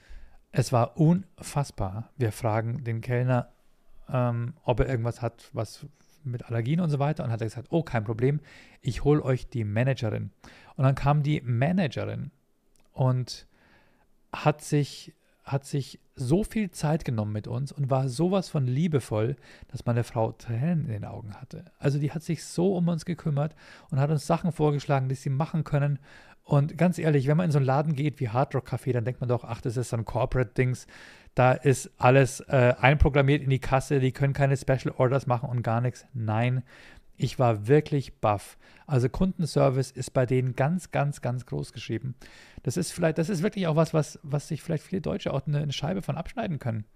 es 0.52 0.72
war 0.72 0.96
unfassbar. 0.96 2.10
Wir 2.16 2.32
fragen 2.32 2.84
den 2.84 3.00
Kellner, 3.00 3.52
ähm, 4.08 4.54
ob 4.64 4.80
er 4.80 4.88
irgendwas 4.88 5.22
hat, 5.22 5.48
was 5.52 5.86
mit 6.24 6.44
Allergien 6.46 6.80
und 6.80 6.90
so 6.90 6.98
weiter. 6.98 7.24
Und 7.24 7.30
hat 7.30 7.40
er 7.40 7.46
gesagt, 7.46 7.68
oh, 7.70 7.82
kein 7.82 8.04
Problem, 8.04 8.40
ich 8.80 9.04
hole 9.04 9.22
euch 9.22 9.48
die 9.48 9.64
Managerin. 9.64 10.30
Und 10.76 10.84
dann 10.84 10.94
kam 10.94 11.22
die 11.22 11.40
Managerin 11.40 12.30
und 12.92 13.46
hat 14.32 14.62
sich, 14.62 15.14
hat 15.44 15.64
sich 15.64 16.00
so 16.14 16.44
viel 16.44 16.70
Zeit 16.70 17.05
genommen 17.05 17.33
mit 17.33 17.46
uns 17.46 17.72
und 17.72 17.90
war 17.90 18.09
sowas 18.09 18.48
von 18.48 18.66
liebevoll, 18.66 19.37
dass 19.68 19.87
meine 19.87 20.05
Frau 20.05 20.33
Tränen 20.33 20.85
in 20.85 20.92
den 20.92 21.05
Augen 21.05 21.35
hatte. 21.35 21.64
Also 21.79 21.98
die 21.98 22.12
hat 22.12 22.22
sich 22.22 22.44
so 22.44 22.76
um 22.76 22.88
uns 22.88 23.05
gekümmert 23.05 23.55
und 23.90 23.98
hat 23.98 24.11
uns 24.11 24.26
Sachen 24.26 24.53
vorgeschlagen, 24.53 25.09
die 25.09 25.14
sie 25.14 25.31
machen 25.31 25.64
können. 25.64 25.98
Und 26.44 26.76
ganz 26.76 26.98
ehrlich, 26.98 27.26
wenn 27.26 27.37
man 27.37 27.46
in 27.46 27.53
so 27.53 27.59
einen 27.59 27.66
Laden 27.66 27.94
geht 27.94 28.20
wie 28.20 28.29
Hard 28.29 28.55
Rock 28.55 28.68
Café, 28.68 28.92
dann 28.92 29.05
denkt 29.05 29.20
man 29.20 29.29
doch, 29.29 29.44
ach, 29.44 29.61
das 29.61 29.76
ist 29.76 29.90
so 29.90 29.96
ein 29.96 30.05
Corporate-Dings. 30.05 30.87
Da 31.35 31.53
ist 31.53 31.90
alles 31.96 32.40
äh, 32.48 32.74
einprogrammiert 32.81 33.42
in 33.42 33.50
die 33.50 33.61
Kasse, 33.61 34.00
die 34.00 34.12
können 34.12 34.33
keine 34.33 34.57
Special 34.57 34.92
Orders 34.96 35.26
machen 35.26 35.48
und 35.48 35.62
gar 35.62 35.81
nichts. 35.81 36.07
Nein, 36.12 36.64
Ich 37.22 37.38
war 37.38 37.68
wirklich 37.68 38.14
baff. 38.14 38.56
Also 38.87 39.11
Kundenservice 39.11 39.90
ist 39.90 40.14
bei 40.14 40.24
denen 40.24 40.56
ganz, 40.56 40.90
ganz, 40.90 41.20
ganz 41.20 41.44
groß 41.44 41.74
geschrieben. 41.74 42.14
Das 42.62 42.78
ist 42.78 42.92
vielleicht, 42.92 43.18
das 43.18 43.28
ist 43.28 43.42
wirklich 43.42 43.66
auch 43.66 43.76
was, 43.76 43.92
was, 43.92 44.18
was 44.22 44.48
sich 44.48 44.62
vielleicht 44.62 44.85
viele 44.85 45.02
Deutsche 45.02 45.35
auch 45.35 45.46
eine, 45.46 45.59
eine 45.59 45.72
Scheibe 45.72 46.00
von 46.00 46.16
abschneiden 46.16 46.59
können. 46.59 46.87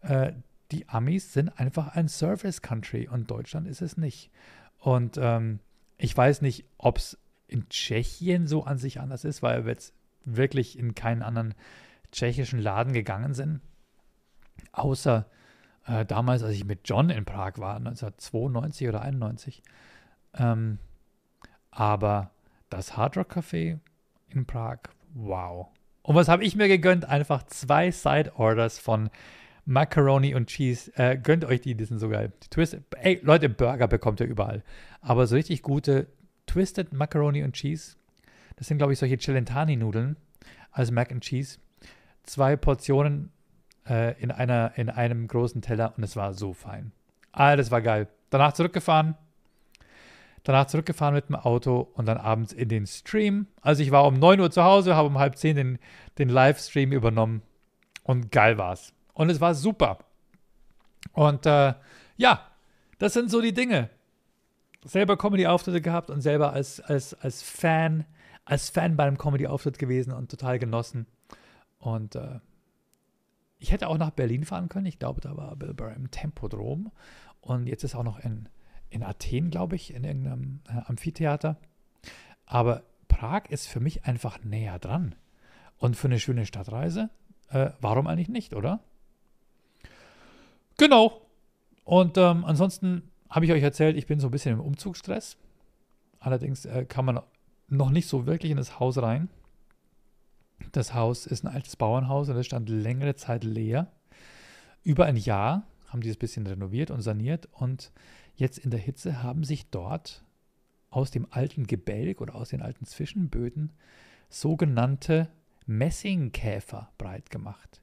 Äh, 0.00 0.32
die 0.72 0.88
Amis 0.88 1.32
sind 1.32 1.60
einfach 1.60 1.94
ein 1.94 2.08
Service 2.08 2.60
Country 2.60 3.06
und 3.06 3.30
Deutschland 3.30 3.68
ist 3.68 3.80
es 3.80 3.96
nicht. 3.96 4.32
Und 4.78 5.16
ähm, 5.16 5.60
ich 5.96 6.16
weiß 6.16 6.42
nicht, 6.42 6.64
ob 6.76 6.98
es 6.98 7.16
in 7.46 7.68
Tschechien 7.68 8.48
so 8.48 8.64
an 8.64 8.78
sich 8.78 8.98
anders 8.98 9.24
ist, 9.24 9.44
weil 9.44 9.64
wir 9.64 9.72
jetzt 9.72 9.94
wirklich 10.24 10.76
in 10.76 10.96
keinen 10.96 11.22
anderen 11.22 11.54
tschechischen 12.10 12.58
Laden 12.58 12.92
gegangen 12.92 13.32
sind. 13.32 13.60
Außer 14.72 15.30
äh, 15.88 16.04
damals, 16.04 16.42
als 16.42 16.54
ich 16.54 16.64
mit 16.64 16.80
John 16.84 17.10
in 17.10 17.24
Prag 17.24 17.54
war, 17.56 17.76
1992 17.76 18.88
oder 18.88 19.02
91. 19.02 19.62
Ähm, 20.34 20.78
aber 21.70 22.30
das 22.68 22.96
Hard 22.96 23.16
Rock 23.16 23.36
Café 23.36 23.78
in 24.28 24.46
Prag, 24.46 24.78
wow. 25.14 25.68
Und 26.02 26.14
was 26.14 26.28
habe 26.28 26.44
ich 26.44 26.56
mir 26.56 26.68
gegönnt? 26.68 27.06
Einfach 27.06 27.42
zwei 27.44 27.90
Side 27.90 28.32
Orders 28.36 28.78
von 28.78 29.10
Macaroni 29.64 30.34
und 30.34 30.48
Cheese. 30.48 30.92
Äh, 30.96 31.16
gönnt 31.16 31.44
euch 31.44 31.60
die, 31.62 31.74
die 31.74 31.84
sind 31.84 31.98
so 31.98 32.08
geil. 32.08 32.32
Die 32.42 32.48
Twist, 32.48 32.78
ey, 32.96 33.20
Leute, 33.22 33.48
Burger 33.48 33.88
bekommt 33.88 34.20
ihr 34.20 34.26
überall. 34.26 34.62
Aber 35.00 35.26
so 35.26 35.36
richtig 35.36 35.62
gute 35.62 36.06
Twisted 36.46 36.92
Macaroni 36.92 37.42
und 37.42 37.52
Cheese. 37.54 37.96
Das 38.56 38.66
sind, 38.66 38.78
glaube 38.78 38.92
ich, 38.92 38.98
solche 38.98 39.18
Celentani-Nudeln 39.18 40.16
als 40.70 40.90
Mac 40.90 41.12
and 41.12 41.22
Cheese. 41.22 41.58
Zwei 42.24 42.56
Portionen 42.56 43.30
äh, 43.88 44.20
in, 44.20 44.30
einer, 44.30 44.72
in 44.76 44.90
einem 44.90 45.28
großen 45.28 45.62
Teller 45.62 45.94
und 45.96 46.02
es 46.02 46.16
war 46.16 46.34
so 46.34 46.52
fein. 46.52 46.92
Das 47.32 47.70
war 47.70 47.80
geil. 47.80 48.08
Danach 48.30 48.52
zurückgefahren. 48.52 49.16
Danach 50.44 50.66
zurückgefahren 50.66 51.14
mit 51.14 51.28
dem 51.28 51.36
Auto 51.36 51.88
und 51.94 52.06
dann 52.06 52.18
abends 52.18 52.52
in 52.52 52.68
den 52.68 52.86
Stream. 52.86 53.46
Also 53.60 53.82
ich 53.82 53.90
war 53.90 54.06
um 54.06 54.14
9 54.14 54.40
Uhr 54.40 54.50
zu 54.50 54.64
Hause, 54.64 54.96
habe 54.96 55.08
um 55.08 55.18
halb 55.18 55.36
10 55.36 55.56
den, 55.56 55.78
den 56.18 56.28
Livestream 56.28 56.92
übernommen 56.92 57.42
und 58.02 58.32
geil 58.32 58.56
war's. 58.56 58.94
Und 59.14 59.30
es 59.30 59.40
war 59.40 59.54
super. 59.54 59.98
Und 61.12 61.46
äh, 61.46 61.74
ja, 62.16 62.40
das 62.98 63.12
sind 63.12 63.30
so 63.30 63.40
die 63.40 63.52
Dinge. 63.52 63.90
Selber 64.84 65.16
Comedy-Auftritte 65.16 65.80
gehabt 65.80 66.08
und 66.08 66.20
selber 66.20 66.52
als, 66.52 66.80
als, 66.80 67.14
als 67.14 67.42
Fan, 67.42 68.04
als 68.44 68.70
Fan 68.70 68.96
bei 68.96 69.04
einem 69.04 69.18
Comedy-Auftritt 69.18 69.78
gewesen 69.78 70.12
und 70.12 70.30
total 70.30 70.58
genossen. 70.58 71.06
Und 71.78 72.14
äh, 72.14 72.40
ich 73.58 73.72
hätte 73.72 73.88
auch 73.88 73.98
nach 73.98 74.10
Berlin 74.10 74.44
fahren 74.44 74.68
können. 74.68 74.86
Ich 74.86 74.98
glaube, 74.98 75.20
da 75.20 75.36
war 75.36 75.54
Bill 75.56 75.74
Burr 75.74 75.92
im 75.92 76.10
Tempodrom. 76.10 76.92
Und 77.40 77.66
jetzt 77.66 77.84
ist 77.84 77.94
auch 77.94 78.04
noch 78.04 78.18
in, 78.20 78.48
in 78.90 79.02
Athen, 79.02 79.50
glaube 79.50 79.76
ich, 79.76 79.92
in 79.94 80.04
irgendeinem 80.04 80.60
äh, 80.68 80.80
Amphitheater. 80.86 81.56
Aber 82.46 82.84
Prag 83.08 83.46
ist 83.48 83.66
für 83.66 83.80
mich 83.80 84.04
einfach 84.04 84.42
näher 84.44 84.78
dran. 84.78 85.14
Und 85.78 85.96
für 85.96 86.08
eine 86.08 86.18
schöne 86.18 86.46
Stadtreise, 86.46 87.10
äh, 87.50 87.70
warum 87.80 88.06
eigentlich 88.06 88.28
nicht, 88.28 88.54
oder? 88.54 88.80
Genau. 90.76 91.22
Und 91.84 92.16
ähm, 92.16 92.44
ansonsten 92.44 93.10
habe 93.30 93.44
ich 93.44 93.52
euch 93.52 93.62
erzählt, 93.62 93.96
ich 93.96 94.06
bin 94.06 94.20
so 94.20 94.28
ein 94.28 94.30
bisschen 94.30 94.54
im 94.54 94.60
Umzugsstress. 94.60 95.36
Allerdings 96.20 96.64
äh, 96.64 96.84
kann 96.84 97.04
man 97.04 97.20
noch 97.68 97.90
nicht 97.90 98.08
so 98.08 98.26
wirklich 98.26 98.50
in 98.50 98.56
das 98.56 98.78
Haus 98.80 98.98
rein. 98.98 99.28
Das 100.72 100.94
Haus 100.94 101.26
ist 101.26 101.44
ein 101.44 101.52
altes 101.52 101.76
Bauernhaus 101.76 102.28
und 102.28 102.36
es 102.36 102.46
stand 102.46 102.68
längere 102.68 103.14
Zeit 103.14 103.44
leer. 103.44 103.90
Über 104.82 105.06
ein 105.06 105.16
Jahr 105.16 105.66
haben 105.88 106.00
die 106.00 106.08
es 106.08 106.16
ein 106.16 106.20
bisschen 106.20 106.46
renoviert 106.46 106.90
und 106.90 107.02
saniert 107.02 107.48
und 107.52 107.92
jetzt 108.34 108.58
in 108.58 108.70
der 108.70 108.80
Hitze 108.80 109.22
haben 109.22 109.44
sich 109.44 109.70
dort 109.70 110.24
aus 110.90 111.10
dem 111.10 111.26
alten 111.30 111.66
Gebälk 111.66 112.20
oder 112.20 112.34
aus 112.34 112.50
den 112.50 112.62
alten 112.62 112.84
Zwischenböden 112.84 113.72
sogenannte 114.28 115.28
Messingkäfer 115.66 116.90
breit 116.98 117.30
gemacht. 117.30 117.82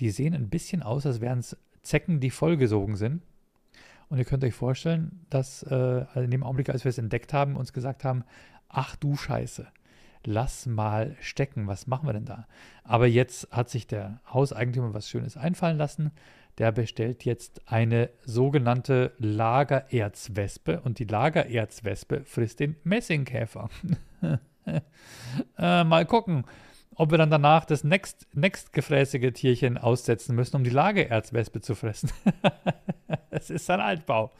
Die 0.00 0.10
sehen 0.10 0.34
ein 0.34 0.48
bisschen 0.48 0.82
aus, 0.82 1.06
als 1.06 1.20
wären 1.20 1.38
es 1.38 1.56
Zecken, 1.82 2.20
die 2.20 2.30
vollgesogen 2.30 2.96
sind. 2.96 3.22
Und 4.08 4.18
ihr 4.18 4.24
könnt 4.24 4.44
euch 4.44 4.54
vorstellen, 4.54 5.24
dass 5.30 5.62
äh, 5.64 6.06
in 6.14 6.30
dem 6.30 6.42
Augenblick, 6.42 6.70
als 6.70 6.84
wir 6.84 6.90
es 6.90 6.98
entdeckt 6.98 7.32
haben, 7.32 7.56
uns 7.56 7.72
gesagt 7.72 8.04
haben, 8.04 8.24
ach 8.68 8.96
du 8.96 9.16
Scheiße, 9.16 9.66
lass 10.26 10.66
mal 10.66 11.16
stecken, 11.20 11.66
was 11.66 11.86
machen 11.86 12.08
wir 12.08 12.12
denn 12.12 12.24
da? 12.24 12.46
Aber 12.82 13.06
jetzt 13.06 13.48
hat 13.50 13.70
sich 13.70 13.86
der 13.86 14.20
Hauseigentümer 14.32 14.94
was 14.94 15.08
Schönes 15.08 15.36
einfallen 15.36 15.78
lassen. 15.78 16.12
Der 16.58 16.70
bestellt 16.70 17.24
jetzt 17.24 17.62
eine 17.66 18.10
sogenannte 18.24 19.12
Lagererzwespe 19.18 20.80
und 20.80 20.98
die 20.98 21.04
Lagererzwespe 21.04 22.24
frisst 22.24 22.60
den 22.60 22.76
Messingkäfer. 22.84 23.68
äh, 25.58 25.84
mal 25.84 26.06
gucken 26.06 26.44
ob 26.96 27.10
wir 27.10 27.18
dann 27.18 27.30
danach 27.30 27.64
das 27.64 27.84
next, 27.84 28.26
nächstgefräßige 28.34 29.32
Tierchen 29.32 29.78
aussetzen 29.78 30.34
müssen, 30.34 30.56
um 30.56 30.64
die 30.64 30.70
Lageerzwespe 30.70 31.60
zu 31.60 31.74
fressen. 31.74 32.10
es 33.30 33.50
ist 33.50 33.68
ein 33.70 33.80
Altbau. 33.80 34.32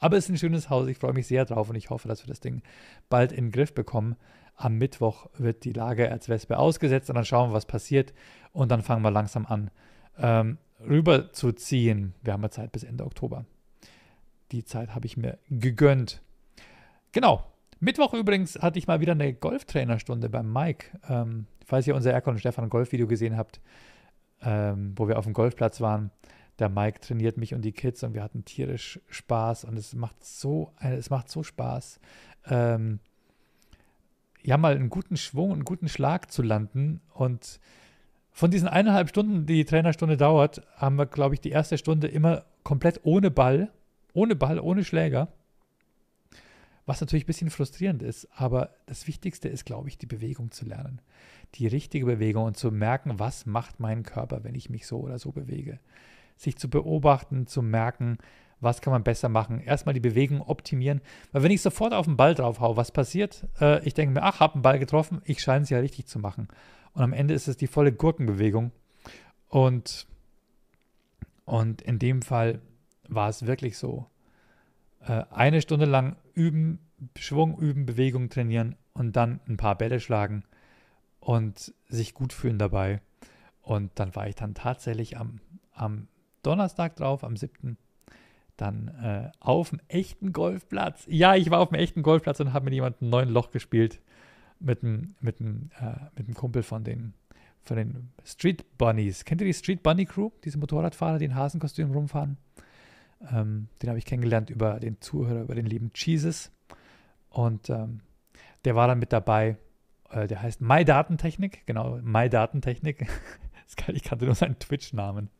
Aber 0.00 0.16
es 0.16 0.24
ist 0.24 0.30
ein 0.30 0.38
schönes 0.38 0.68
Haus. 0.68 0.88
Ich 0.88 0.98
freue 0.98 1.12
mich 1.12 1.28
sehr 1.28 1.44
drauf 1.44 1.70
und 1.70 1.76
ich 1.76 1.90
hoffe, 1.90 2.08
dass 2.08 2.24
wir 2.24 2.28
das 2.28 2.40
Ding 2.40 2.62
bald 3.08 3.30
in 3.30 3.46
den 3.46 3.52
Griff 3.52 3.72
bekommen. 3.72 4.16
Am 4.62 4.78
Mittwoch 4.78 5.26
wird 5.38 5.64
die 5.64 5.72
Lageerzwespe 5.72 6.56
ausgesetzt 6.56 7.10
und 7.10 7.16
dann 7.16 7.24
schauen 7.24 7.50
wir, 7.50 7.54
was 7.54 7.66
passiert. 7.66 8.14
Und 8.52 8.70
dann 8.70 8.82
fangen 8.82 9.02
wir 9.02 9.10
langsam 9.10 9.44
an, 9.44 9.72
ähm, 10.18 10.58
rüber. 10.78 11.30
Wir 11.32 12.32
haben 12.32 12.42
ja 12.42 12.50
Zeit 12.50 12.70
bis 12.70 12.84
Ende 12.84 13.04
Oktober. 13.04 13.44
Die 14.52 14.64
Zeit 14.64 14.94
habe 14.94 15.06
ich 15.06 15.16
mir 15.16 15.38
gegönnt. 15.50 16.22
Genau. 17.10 17.44
Mittwoch 17.80 18.14
übrigens 18.14 18.56
hatte 18.62 18.78
ich 18.78 18.86
mal 18.86 19.00
wieder 19.00 19.12
eine 19.12 19.34
Golftrainerstunde 19.34 20.28
beim 20.28 20.52
Mike. 20.52 20.96
Ähm, 21.08 21.46
falls 21.66 21.88
ihr 21.88 21.96
unser 21.96 22.12
Erkon 22.12 22.34
und 22.34 22.38
Stefan 22.38 22.70
Golf-Video 22.70 23.08
gesehen 23.08 23.36
habt, 23.36 23.60
ähm, 24.42 24.92
wo 24.94 25.08
wir 25.08 25.18
auf 25.18 25.24
dem 25.24 25.32
Golfplatz 25.32 25.80
waren, 25.80 26.12
der 26.60 26.68
Mike 26.68 27.00
trainiert 27.00 27.36
mich 27.36 27.52
und 27.52 27.62
die 27.62 27.72
Kids 27.72 28.04
und 28.04 28.14
wir 28.14 28.22
hatten 28.22 28.44
tierisch 28.44 29.00
Spaß 29.08 29.64
und 29.64 29.76
es 29.76 29.92
macht 29.94 30.24
so, 30.24 30.72
es 30.78 31.10
macht 31.10 31.28
so 31.28 31.42
Spaß, 31.42 31.98
ähm, 32.46 33.00
ja 34.42 34.56
mal 34.56 34.74
einen 34.74 34.90
guten 34.90 35.16
Schwung, 35.16 35.52
einen 35.52 35.64
guten 35.64 35.88
Schlag 35.88 36.30
zu 36.30 36.42
landen 36.42 37.00
und 37.14 37.60
von 38.30 38.50
diesen 38.50 38.68
eineinhalb 38.68 39.10
Stunden, 39.10 39.46
die 39.46 39.56
die 39.56 39.64
Trainerstunde 39.64 40.16
dauert, 40.16 40.62
haben 40.76 40.96
wir, 40.96 41.06
glaube 41.06 41.34
ich, 41.34 41.40
die 41.40 41.50
erste 41.50 41.76
Stunde 41.76 42.08
immer 42.08 42.44
komplett 42.62 43.00
ohne 43.02 43.30
Ball, 43.30 43.70
ohne 44.14 44.36
Ball, 44.36 44.58
ohne 44.58 44.84
Schläger 44.84 45.28
was 46.86 47.00
natürlich 47.00 47.24
ein 47.24 47.26
bisschen 47.26 47.50
frustrierend 47.50 48.02
ist, 48.02 48.28
aber 48.34 48.70
das 48.86 49.06
Wichtigste 49.06 49.48
ist, 49.48 49.64
glaube 49.64 49.88
ich, 49.88 49.98
die 49.98 50.06
Bewegung 50.06 50.50
zu 50.50 50.64
lernen. 50.64 51.00
Die 51.54 51.66
richtige 51.66 52.06
Bewegung 52.06 52.44
und 52.44 52.56
zu 52.56 52.70
merken, 52.72 53.18
was 53.18 53.46
macht 53.46 53.78
mein 53.78 54.02
Körper, 54.02 54.42
wenn 54.42 54.54
ich 54.54 54.70
mich 54.70 54.86
so 54.86 55.00
oder 55.00 55.18
so 55.18 55.32
bewege. 55.32 55.78
Sich 56.36 56.56
zu 56.56 56.68
beobachten, 56.68 57.46
zu 57.46 57.62
merken, 57.62 58.18
was 58.62 58.80
kann 58.80 58.92
man 58.92 59.02
besser 59.02 59.28
machen. 59.28 59.60
Erstmal 59.60 59.92
die 59.92 60.00
Bewegung 60.00 60.40
optimieren, 60.40 61.00
weil 61.32 61.42
wenn 61.42 61.50
ich 61.50 61.62
sofort 61.62 61.92
auf 61.92 62.06
den 62.06 62.16
Ball 62.16 62.34
drauf 62.34 62.60
haue, 62.60 62.76
was 62.76 62.92
passiert? 62.92 63.46
Äh, 63.60 63.84
ich 63.86 63.94
denke 63.94 64.14
mir, 64.14 64.22
ach, 64.22 64.40
hab 64.40 64.54
einen 64.54 64.62
Ball 64.62 64.78
getroffen, 64.78 65.20
ich 65.24 65.40
scheine 65.40 65.64
es 65.64 65.70
ja 65.70 65.78
richtig 65.78 66.06
zu 66.06 66.18
machen. 66.18 66.48
Und 66.94 67.02
am 67.02 67.12
Ende 67.12 67.34
ist 67.34 67.48
es 67.48 67.56
die 67.56 67.66
volle 67.66 67.92
Gurkenbewegung. 67.92 68.72
Und, 69.48 70.06
und 71.44 71.82
in 71.82 71.98
dem 71.98 72.22
Fall 72.22 72.60
war 73.08 73.28
es 73.28 73.46
wirklich 73.46 73.76
so 73.76 74.06
äh, 75.00 75.24
eine 75.30 75.60
Stunde 75.60 75.86
lang 75.86 76.16
üben, 76.34 76.78
Schwung 77.16 77.58
üben, 77.58 77.84
Bewegung 77.84 78.30
trainieren 78.30 78.76
und 78.92 79.16
dann 79.16 79.40
ein 79.48 79.56
paar 79.56 79.76
Bälle 79.76 79.98
schlagen 80.00 80.44
und 81.18 81.74
sich 81.88 82.14
gut 82.14 82.32
fühlen 82.32 82.58
dabei. 82.58 83.00
Und 83.60 83.90
dann 83.96 84.14
war 84.14 84.28
ich 84.28 84.36
dann 84.36 84.54
tatsächlich 84.54 85.18
am, 85.18 85.40
am 85.72 86.08
Donnerstag 86.42 86.96
drauf, 86.96 87.24
am 87.24 87.36
7. 87.36 87.76
Dann 88.62 88.88
äh, 89.02 89.30
auf 89.40 89.70
dem 89.70 89.80
echten 89.88 90.32
Golfplatz. 90.32 91.04
Ja, 91.08 91.34
ich 91.34 91.50
war 91.50 91.58
auf 91.58 91.70
dem 91.70 91.80
echten 91.80 92.02
Golfplatz 92.02 92.38
und 92.38 92.52
habe 92.52 92.66
mit 92.66 92.74
jemandem 92.74 93.10
neuen 93.10 93.28
Loch 93.28 93.50
gespielt. 93.50 94.00
Mit 94.60 94.84
einem 94.84 95.16
mit 95.20 95.40
einem, 95.40 95.70
äh, 95.80 96.32
Kumpel 96.34 96.62
von 96.62 96.84
den, 96.84 97.14
von 97.64 97.76
den 97.76 98.10
Street 98.24 98.78
Bunnies. 98.78 99.24
Kennt 99.24 99.40
ihr 99.40 99.48
die 99.48 99.54
Street 99.54 99.82
Bunny 99.82 100.04
Crew? 100.04 100.30
Diese 100.44 100.58
Motorradfahrer, 100.58 101.18
die 101.18 101.24
in 101.24 101.34
Hasenkostüm 101.34 101.90
rumfahren? 101.90 102.36
Ähm, 103.32 103.66
den 103.82 103.88
habe 103.88 103.98
ich 103.98 104.04
kennengelernt 104.04 104.48
über 104.48 104.78
den 104.78 105.00
Zuhörer, 105.00 105.42
über 105.42 105.56
den 105.56 105.66
lieben 105.66 105.90
Jesus. 105.94 106.52
Und 107.28 107.68
ähm, 107.68 108.00
der 108.64 108.76
war 108.76 108.86
dann 108.86 109.00
mit 109.00 109.12
dabei. 109.12 109.56
Äh, 110.08 110.28
der 110.28 110.40
heißt 110.40 110.60
MyDatentechnik, 110.60 111.66
genau, 111.66 111.98
MyDatentechnik. 112.00 113.08
ich 113.88 114.04
kannte 114.04 114.26
nur 114.26 114.36
seinen 114.36 114.60
Twitch-Namen. 114.60 115.30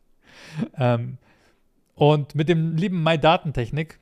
Ähm, 0.77 1.19
und 2.03 2.35
mit 2.35 2.49
dem 2.49 2.75
lieben 2.75 3.01
MyDatentechnik, 3.05 4.01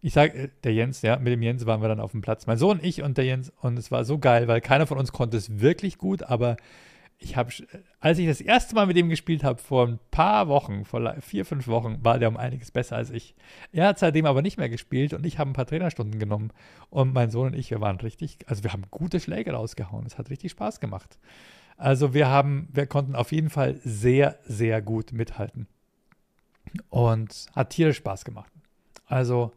ich 0.00 0.12
sage, 0.12 0.44
äh, 0.44 0.48
der 0.62 0.74
Jens, 0.74 1.02
ja, 1.02 1.18
mit 1.18 1.32
dem 1.32 1.42
Jens 1.42 1.66
waren 1.66 1.82
wir 1.82 1.88
dann 1.88 1.98
auf 1.98 2.12
dem 2.12 2.20
Platz. 2.20 2.46
Mein 2.46 2.56
Sohn, 2.56 2.78
ich 2.80 3.02
und 3.02 3.18
der 3.18 3.24
Jens. 3.24 3.52
Und 3.60 3.76
es 3.76 3.90
war 3.90 4.04
so 4.04 4.20
geil, 4.20 4.46
weil 4.46 4.60
keiner 4.60 4.86
von 4.86 4.96
uns 4.96 5.10
konnte 5.10 5.36
es 5.36 5.58
wirklich 5.58 5.98
gut, 5.98 6.22
aber 6.22 6.56
ich 7.18 7.36
habe, 7.36 7.50
als 7.98 8.20
ich 8.20 8.28
das 8.28 8.40
erste 8.40 8.76
Mal 8.76 8.86
mit 8.86 8.96
ihm 8.96 9.08
gespielt 9.08 9.42
habe, 9.42 9.60
vor 9.60 9.88
ein 9.88 9.98
paar 10.12 10.46
Wochen, 10.46 10.84
vor 10.84 11.16
vier, 11.20 11.44
fünf 11.44 11.66
Wochen, 11.66 11.98
war 12.04 12.20
der 12.20 12.28
um 12.28 12.36
einiges 12.36 12.70
besser 12.70 12.94
als 12.94 13.10
ich. 13.10 13.34
Er 13.72 13.88
hat 13.88 13.98
seitdem 13.98 14.26
aber 14.26 14.40
nicht 14.40 14.58
mehr 14.58 14.68
gespielt 14.68 15.14
und 15.14 15.26
ich 15.26 15.40
habe 15.40 15.50
ein 15.50 15.54
paar 15.54 15.66
Trainerstunden 15.66 16.20
genommen. 16.20 16.52
Und 16.90 17.12
mein 17.12 17.32
Sohn 17.32 17.48
und 17.48 17.56
ich, 17.56 17.72
wir 17.72 17.80
waren 17.80 17.98
richtig, 17.98 18.38
also 18.46 18.62
wir 18.62 18.72
haben 18.72 18.84
gute 18.92 19.18
Schläge 19.18 19.50
rausgehauen. 19.50 20.06
Es 20.06 20.16
hat 20.16 20.30
richtig 20.30 20.52
Spaß 20.52 20.78
gemacht. 20.78 21.18
Also 21.76 22.14
wir 22.14 22.28
haben, 22.28 22.68
wir 22.72 22.86
konnten 22.86 23.16
auf 23.16 23.32
jeden 23.32 23.50
Fall 23.50 23.80
sehr, 23.82 24.38
sehr 24.44 24.80
gut 24.80 25.10
mithalten. 25.10 25.66
Und 26.88 27.46
hat 27.54 27.70
tierisch 27.70 27.98
Spaß 27.98 28.24
gemacht. 28.24 28.52
Also 29.06 29.52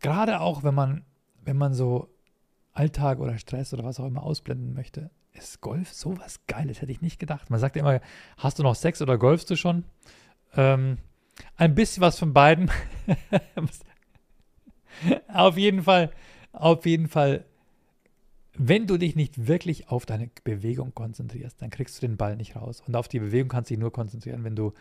gerade 0.00 0.40
auch, 0.40 0.62
wenn 0.62 0.74
man, 0.74 1.04
wenn 1.42 1.56
man 1.56 1.74
so 1.74 2.08
Alltag 2.72 3.20
oder 3.20 3.38
Stress 3.38 3.72
oder 3.72 3.84
was 3.84 4.00
auch 4.00 4.06
immer 4.06 4.22
ausblenden 4.22 4.74
möchte, 4.74 5.10
ist 5.32 5.60
Golf 5.60 5.92
so 5.92 6.18
was 6.18 6.46
Geiles, 6.46 6.80
hätte 6.80 6.92
ich 6.92 7.02
nicht 7.02 7.18
gedacht. 7.18 7.50
Man 7.50 7.60
sagt 7.60 7.76
ja 7.76 7.82
immer, 7.82 8.00
hast 8.36 8.58
du 8.58 8.62
noch 8.62 8.74
Sex 8.74 9.02
oder 9.02 9.18
golfst 9.18 9.50
du 9.50 9.56
schon? 9.56 9.84
Ähm, 10.56 10.98
ein 11.56 11.74
bisschen 11.74 12.00
was 12.00 12.18
von 12.18 12.32
beiden. 12.32 12.70
auf 15.28 15.56
jeden 15.56 15.82
Fall, 15.82 16.10
auf 16.52 16.86
jeden 16.86 17.08
Fall, 17.08 17.44
wenn 18.56 18.86
du 18.86 18.96
dich 18.96 19.16
nicht 19.16 19.48
wirklich 19.48 19.88
auf 19.88 20.06
deine 20.06 20.30
Bewegung 20.44 20.94
konzentrierst, 20.94 21.60
dann 21.60 21.70
kriegst 21.70 21.96
du 21.96 22.06
den 22.06 22.16
Ball 22.16 22.36
nicht 22.36 22.54
raus. 22.54 22.82
Und 22.86 22.94
auf 22.94 23.08
die 23.08 23.18
Bewegung 23.18 23.48
kannst 23.48 23.70
du 23.70 23.74
dich 23.74 23.80
nur 23.80 23.92
konzentrieren, 23.92 24.44
wenn 24.44 24.54
du 24.54 24.72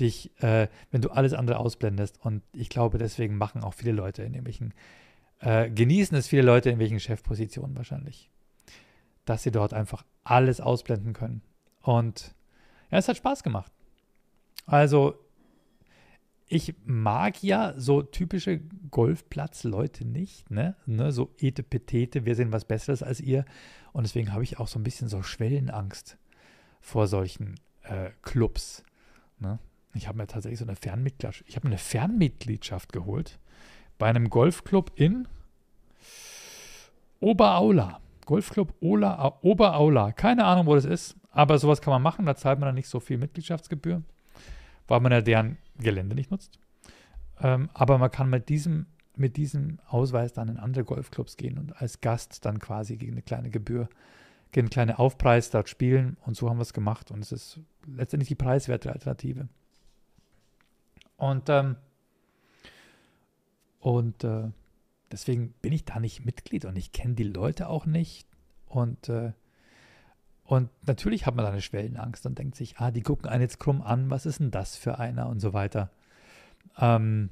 dich, 0.00 0.30
äh, 0.42 0.68
wenn 0.90 1.02
du 1.02 1.10
alles 1.10 1.32
andere 1.32 1.58
ausblendest. 1.58 2.18
Und 2.20 2.42
ich 2.52 2.68
glaube, 2.68 2.98
deswegen 2.98 3.36
machen 3.36 3.62
auch 3.62 3.74
viele 3.74 3.92
Leute 3.92 4.22
in 4.22 4.34
irgendwelchen, 4.34 4.74
äh, 5.40 5.70
genießen 5.70 6.16
es 6.16 6.28
viele 6.28 6.42
Leute 6.42 6.70
in 6.70 6.78
welchen 6.78 7.00
Chefpositionen 7.00 7.76
wahrscheinlich 7.76 8.30
dass 9.24 9.42
sie 9.42 9.50
dort 9.50 9.74
einfach 9.74 10.04
alles 10.22 10.60
ausblenden 10.60 11.12
können. 11.12 11.42
Und 11.82 12.34
ja, 12.90 12.98
es 12.98 13.08
hat 13.08 13.16
Spaß 13.16 13.42
gemacht. 13.42 13.72
Also, 14.66 15.14
ich 16.46 16.74
mag 16.84 17.42
ja 17.42 17.74
so 17.76 18.02
typische 18.02 18.60
Golfplatz-Leute 18.90 20.04
nicht, 20.04 20.50
ne? 20.50 20.76
ne? 20.86 21.10
So 21.10 21.34
etepetete, 21.38 22.26
wir 22.26 22.34
sind 22.34 22.52
was 22.52 22.66
Besseres 22.66 23.02
als 23.02 23.20
ihr. 23.20 23.44
Und 23.92 24.04
deswegen 24.04 24.32
habe 24.32 24.44
ich 24.44 24.58
auch 24.58 24.68
so 24.68 24.78
ein 24.78 24.84
bisschen 24.84 25.08
so 25.08 25.22
Schwellenangst 25.22 26.18
vor 26.80 27.06
solchen 27.06 27.58
äh, 27.82 28.10
Clubs. 28.22 28.84
Ne? 29.38 29.58
Ich 29.94 30.08
habe 30.08 30.18
mir 30.18 30.26
tatsächlich 30.26 30.58
so 30.58 30.66
eine 30.66 30.76
Fernmitgliedschaft, 30.76 31.44
ich 31.46 31.56
habe 31.56 31.66
eine 31.66 31.78
Fernmitgliedschaft 31.78 32.92
geholt 32.92 33.38
bei 33.98 34.08
einem 34.08 34.28
Golfclub 34.28 34.92
in 34.96 35.28
Oberaula. 37.20 38.00
Golfclub 38.26 38.74
Ola, 38.80 39.38
Oberaula. 39.42 40.12
Keine 40.12 40.44
Ahnung, 40.44 40.66
wo 40.66 40.74
das 40.74 40.84
ist, 40.84 41.16
aber 41.30 41.58
sowas 41.58 41.80
kann 41.80 41.92
man 41.92 42.02
machen. 42.02 42.26
Da 42.26 42.34
zahlt 42.34 42.58
man 42.58 42.68
dann 42.68 42.74
nicht 42.74 42.88
so 42.88 43.00
viel 43.00 43.18
Mitgliedschaftsgebühr, 43.18 44.02
weil 44.88 45.00
man 45.00 45.12
ja 45.12 45.20
deren 45.20 45.58
Gelände 45.78 46.14
nicht 46.14 46.30
nutzt. 46.30 46.58
Ähm, 47.40 47.68
aber 47.74 47.98
man 47.98 48.10
kann 48.10 48.30
mit 48.30 48.48
diesem, 48.48 48.86
mit 49.16 49.36
diesem 49.36 49.78
Ausweis 49.88 50.32
dann 50.32 50.48
in 50.48 50.58
andere 50.58 50.84
Golfclubs 50.84 51.36
gehen 51.36 51.58
und 51.58 51.80
als 51.80 52.00
Gast 52.00 52.44
dann 52.44 52.58
quasi 52.58 52.96
gegen 52.96 53.12
eine 53.12 53.22
kleine 53.22 53.50
Gebühr, 53.50 53.88
gegen 54.52 54.66
einen 54.66 54.70
kleinen 54.70 54.96
Aufpreis 54.96 55.50
dort 55.50 55.68
spielen. 55.68 56.16
Und 56.24 56.36
so 56.36 56.48
haben 56.48 56.58
wir 56.58 56.62
es 56.62 56.72
gemacht. 56.72 57.10
Und 57.10 57.20
es 57.20 57.32
ist 57.32 57.60
letztendlich 57.86 58.28
die 58.28 58.34
preiswerte 58.34 58.92
Alternative. 58.92 59.48
Und, 61.24 61.48
ähm, 61.48 61.76
und 63.80 64.24
äh, 64.24 64.50
Deswegen 65.14 65.54
bin 65.62 65.72
ich 65.72 65.84
da 65.84 66.00
nicht 66.00 66.24
Mitglied 66.24 66.64
und 66.64 66.74
ich 66.74 66.90
kenne 66.90 67.14
die 67.14 67.22
Leute 67.22 67.68
auch 67.68 67.86
nicht. 67.86 68.26
Und, 68.66 69.08
äh, 69.08 69.32
und 70.42 70.70
natürlich 70.84 71.24
hat 71.24 71.36
man 71.36 71.44
da 71.44 71.52
eine 71.52 71.60
Schwellenangst 71.60 72.26
und 72.26 72.36
denkt 72.36 72.56
sich, 72.56 72.78
ah, 72.78 72.90
die 72.90 73.02
gucken 73.02 73.28
einen 73.28 73.42
jetzt 73.42 73.60
krumm 73.60 73.80
an, 73.80 74.10
was 74.10 74.26
ist 74.26 74.40
denn 74.40 74.50
das 74.50 74.76
für 74.76 74.98
einer 74.98 75.28
und 75.28 75.38
so 75.38 75.52
weiter. 75.52 75.90
Ähm, 76.78 77.30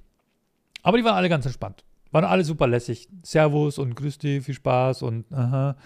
aber 0.85 0.97
die 0.97 1.03
waren 1.03 1.17
alle 1.17 1.29
ganz 1.29 1.45
entspannt. 1.45 1.83
Waren 2.13 2.25
alle 2.25 2.45
super 2.45 2.69
lässig. 2.69 3.09
Servus 3.25 3.79
und 3.79 3.97
grüß 3.97 4.19
dich, 4.19 4.45
viel 4.45 4.55
Spaß 4.55 5.03
und 5.03 5.33
aha. 5.33 5.77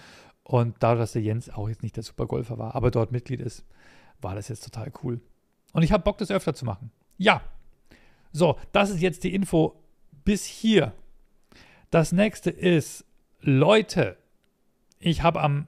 Und 0.43 0.75
dadurch, 0.77 1.01
dass 1.01 1.13
der 1.13 1.23
Jens 1.23 1.49
auch 1.49 1.67
jetzt 1.67 1.81
nicht 1.81 1.95
der 1.95 2.03
Supergolfer 2.03 2.59
war, 2.59 2.75
aber 2.75 2.91
dort 2.91 3.11
Mitglied 3.11 3.41
ist, 3.41 3.65
war 4.21 4.35
das 4.35 4.49
jetzt 4.49 4.63
total 4.63 4.91
cool. 5.01 5.19
Und 5.73 5.81
ich 5.81 5.91
habe 5.91 6.03
Bock, 6.03 6.19
das 6.19 6.29
öfter 6.29 6.53
zu 6.53 6.63
machen. 6.63 6.91
Ja. 7.17 7.41
So, 8.37 8.55
das 8.71 8.91
ist 8.91 9.01
jetzt 9.01 9.23
die 9.23 9.33
Info 9.33 9.81
bis 10.23 10.45
hier. 10.45 10.93
Das 11.89 12.11
nächste 12.11 12.51
ist, 12.51 13.03
Leute, 13.41 14.15
ich 14.99 15.23
habe 15.23 15.41
am 15.41 15.65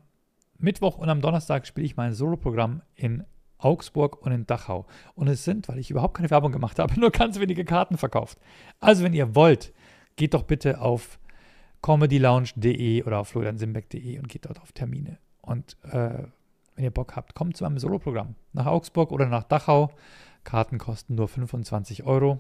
Mittwoch 0.60 1.00
und 1.00 1.10
am 1.10 1.20
Donnerstag 1.20 1.66
spiele 1.66 1.88
ich 1.88 1.98
mein 1.98 2.14
Solo-Programm 2.14 2.84
in 2.94 3.24
Augsburg 3.58 4.22
und 4.24 4.34
in 4.34 4.46
Dachau. 4.46 4.86
Und 5.16 5.30
es 5.30 5.46
sind, 5.46 5.68
weil 5.68 5.80
ich 5.80 5.90
überhaupt 5.90 6.16
keine 6.16 6.30
Werbung 6.30 6.52
gemacht 6.52 6.78
habe, 6.78 6.94
nur 7.00 7.10
ganz 7.10 7.40
wenige 7.40 7.66
Karten 7.66 7.98
verkauft. 7.98 8.38
Also, 8.80 9.04
wenn 9.04 9.16
ihr 9.16 9.34
wollt, 9.34 9.74
geht 10.16 10.36
doch 10.36 10.44
bitte 10.44 10.80
auf 10.80 11.18
comedylounge.de 11.82 13.02
oder 13.02 13.18
auf 13.18 13.30
floriansimbeck.de 13.30 14.20
und 14.20 14.30
geht 14.30 14.46
dort 14.46 14.62
auf 14.62 14.74
Termine. 14.74 15.18
Und 15.42 15.76
äh, 15.92 16.24
wenn 16.76 16.84
ihr 16.84 16.92
Bock 16.92 17.16
habt, 17.16 17.34
kommt 17.34 17.58
zu 17.58 17.64
meinem 17.64 17.80
Solo-Programm 17.80 18.36
nach 18.54 18.68
Augsburg 18.68 19.12
oder 19.12 19.26
nach 19.26 19.44
Dachau. 19.44 19.90
Karten 20.44 20.78
kosten 20.78 21.16
nur 21.16 21.28
25 21.28 22.04
Euro. 22.04 22.40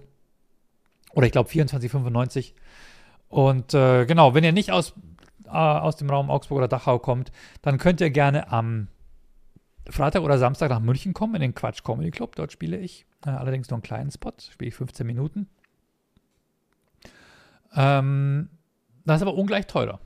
Oder 1.13 1.25
ich 1.25 1.31
glaube 1.31 1.49
24,95 1.49 2.53
und 3.29 3.75
äh, 3.75 4.05
genau, 4.05 4.33
wenn 4.33 4.43
ihr 4.43 4.51
nicht 4.51 4.71
aus, 4.71 4.93
äh, 5.45 5.49
aus 5.49 5.95
dem 5.95 6.09
Raum 6.09 6.29
Augsburg 6.29 6.57
oder 6.57 6.67
Dachau 6.67 6.99
kommt, 6.99 7.31
dann 7.61 7.77
könnt 7.77 8.01
ihr 8.01 8.09
gerne 8.09 8.51
am 8.51 8.87
Freitag 9.87 10.23
oder 10.23 10.37
Samstag 10.37 10.69
nach 10.69 10.79
München 10.79 11.13
kommen, 11.13 11.35
in 11.35 11.41
den 11.41 11.55
Quatsch 11.55 11.83
Comedy 11.83 12.11
Club. 12.11 12.35
Dort 12.35 12.51
spiele 12.51 12.77
ich. 12.77 13.05
Äh, 13.25 13.29
allerdings 13.29 13.69
nur 13.69 13.77
einen 13.77 13.83
kleinen 13.83 14.11
Spot, 14.11 14.33
spiele 14.51 14.69
ich 14.69 14.75
15 14.75 15.05
Minuten. 15.05 15.47
Ähm, 17.75 18.49
das 19.05 19.17
ist 19.17 19.21
aber 19.21 19.35
ungleich 19.35 19.67
teurer. 19.67 19.99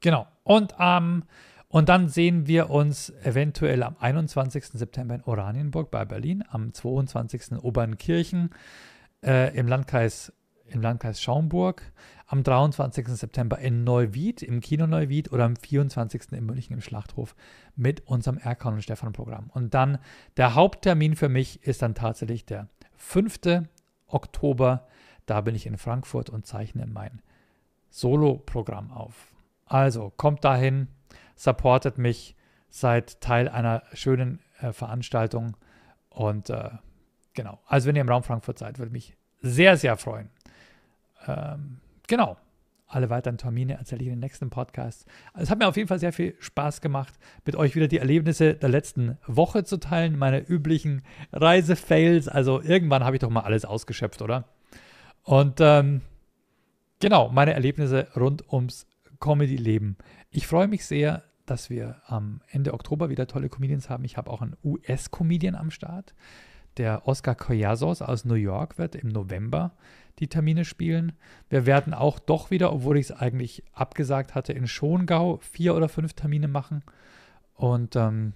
Genau. 0.00 0.26
Und, 0.42 0.74
ähm, 0.78 1.24
und 1.68 1.88
dann 1.88 2.08
sehen 2.08 2.46
wir 2.46 2.70
uns 2.70 3.10
eventuell 3.22 3.82
am 3.82 3.96
21. 3.98 4.64
September 4.64 5.14
in 5.16 5.22
Oranienburg 5.22 5.90
bei 5.90 6.04
Berlin, 6.04 6.44
am 6.48 6.72
22. 6.72 7.52
in 7.52 7.58
Obernkirchen 7.58 8.50
äh, 9.24 9.56
im 9.56 9.66
Landkreis 9.66 10.32
im 10.66 10.82
Landkreis 10.82 11.20
Schaumburg, 11.20 11.92
am 12.26 12.42
23. 12.42 13.08
September 13.08 13.58
in 13.58 13.84
Neuwied, 13.84 14.42
im 14.42 14.60
Kino 14.60 14.86
Neuwied 14.86 15.32
oder 15.32 15.44
am 15.44 15.56
24. 15.56 16.32
in 16.32 16.46
München 16.46 16.74
im 16.74 16.80
Schlachthof 16.80 17.34
mit 17.76 18.06
unserem 18.06 18.38
Erkan 18.38 18.74
und 18.74 18.82
Stefan 18.82 19.12
Programm. 19.12 19.50
Und 19.52 19.74
dann 19.74 19.98
der 20.36 20.54
Haupttermin 20.54 21.16
für 21.16 21.28
mich 21.28 21.62
ist 21.62 21.82
dann 21.82 21.94
tatsächlich 21.94 22.44
der 22.44 22.68
5. 22.96 23.66
Oktober. 24.06 24.86
Da 25.26 25.40
bin 25.40 25.54
ich 25.54 25.66
in 25.66 25.78
Frankfurt 25.78 26.30
und 26.30 26.46
zeichne 26.46 26.86
mein 26.86 27.22
Solo-Programm 27.90 28.90
auf. 28.90 29.34
Also 29.66 30.12
kommt 30.16 30.44
dahin, 30.44 30.88
supportet 31.36 31.98
mich, 31.98 32.36
seid 32.68 33.20
Teil 33.20 33.48
einer 33.48 33.82
schönen 33.92 34.40
äh, 34.60 34.72
Veranstaltung 34.72 35.56
und 36.10 36.50
äh, 36.50 36.70
genau. 37.34 37.60
Also 37.66 37.88
wenn 37.88 37.96
ihr 37.96 38.02
im 38.02 38.08
Raum 38.08 38.22
Frankfurt 38.22 38.58
seid, 38.58 38.78
würde 38.78 38.92
mich 38.92 39.16
sehr, 39.40 39.76
sehr 39.76 39.96
freuen 39.96 40.30
ähm, 41.26 41.78
genau. 42.06 42.36
Alle 42.86 43.10
weiteren 43.10 43.38
Termine 43.38 43.74
erzähle 43.74 44.02
ich 44.02 44.06
in 44.06 44.14
den 44.14 44.20
nächsten 44.20 44.50
Podcasts. 44.50 45.04
Also 45.32 45.44
es 45.44 45.50
hat 45.50 45.58
mir 45.58 45.66
auf 45.66 45.76
jeden 45.76 45.88
Fall 45.88 45.98
sehr 45.98 46.12
viel 46.12 46.36
Spaß 46.38 46.80
gemacht, 46.80 47.14
mit 47.44 47.56
euch 47.56 47.74
wieder 47.74 47.88
die 47.88 47.98
Erlebnisse 47.98 48.54
der 48.54 48.68
letzten 48.68 49.18
Woche 49.26 49.64
zu 49.64 49.78
teilen, 49.78 50.16
meine 50.16 50.38
üblichen 50.46 51.02
Reisefails. 51.32 52.28
Also 52.28 52.60
irgendwann 52.60 53.02
habe 53.02 53.16
ich 53.16 53.20
doch 53.20 53.30
mal 53.30 53.40
alles 53.40 53.64
ausgeschöpft, 53.64 54.22
oder? 54.22 54.44
Und 55.24 55.60
ähm, 55.60 56.02
genau, 57.00 57.30
meine 57.30 57.54
Erlebnisse 57.54 58.06
rund 58.14 58.52
ums 58.52 58.86
Comedy-Leben. 59.18 59.96
Ich 60.30 60.46
freue 60.46 60.68
mich 60.68 60.84
sehr, 60.84 61.24
dass 61.46 61.70
wir 61.70 61.96
am 62.06 62.42
Ende 62.48 62.74
Oktober 62.74 63.08
wieder 63.08 63.26
tolle 63.26 63.48
Comedians 63.48 63.90
haben. 63.90 64.04
Ich 64.04 64.16
habe 64.16 64.30
auch 64.30 64.42
einen 64.42 64.56
US-Comedian 64.62 65.56
am 65.56 65.70
Start. 65.70 66.14
Der 66.76 67.06
Oscar 67.06 67.34
Collasos 67.34 68.02
aus 68.02 68.24
New 68.24 68.34
York 68.34 68.78
wird 68.78 68.94
im 68.94 69.08
November 69.08 69.72
die 70.18 70.28
Termine 70.28 70.64
spielen. 70.64 71.12
Wir 71.48 71.66
werden 71.66 71.94
auch 71.94 72.18
doch 72.18 72.50
wieder, 72.50 72.72
obwohl 72.72 72.98
ich 72.98 73.10
es 73.10 73.12
eigentlich 73.12 73.64
abgesagt 73.72 74.34
hatte, 74.34 74.52
in 74.52 74.66
Schongau 74.66 75.38
vier 75.38 75.74
oder 75.74 75.88
fünf 75.88 76.14
Termine 76.14 76.48
machen. 76.48 76.82
Und 77.54 77.96
ähm, 77.96 78.32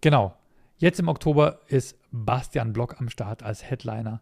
genau, 0.00 0.36
jetzt 0.78 1.00
im 1.00 1.08
Oktober 1.08 1.60
ist 1.68 1.98
Bastian 2.10 2.72
Block 2.72 3.00
am 3.00 3.08
Start 3.08 3.42
als 3.42 3.68
Headliner. 3.68 4.20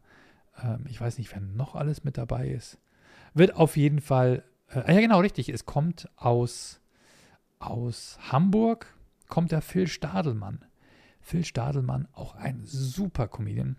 Ähm, 0.62 0.84
ich 0.88 1.00
weiß 1.00 1.18
nicht, 1.18 1.32
wer 1.32 1.40
noch 1.40 1.74
alles 1.74 2.04
mit 2.04 2.18
dabei 2.18 2.48
ist. 2.48 2.78
Wird 3.34 3.54
auf 3.54 3.76
jeden 3.76 4.00
Fall, 4.00 4.44
äh, 4.68 4.94
ja 4.94 5.00
genau, 5.00 5.20
richtig, 5.20 5.48
es 5.48 5.66
kommt 5.66 6.08
aus, 6.16 6.80
aus 7.58 8.18
Hamburg, 8.30 8.94
kommt 9.28 9.52
der 9.52 9.62
Phil 9.62 9.86
Stadelmann. 9.86 10.64
Phil 11.30 11.44
Stadelmann, 11.44 12.08
auch 12.12 12.34
ein 12.34 12.62
super 12.64 13.28
Comedian. 13.28 13.76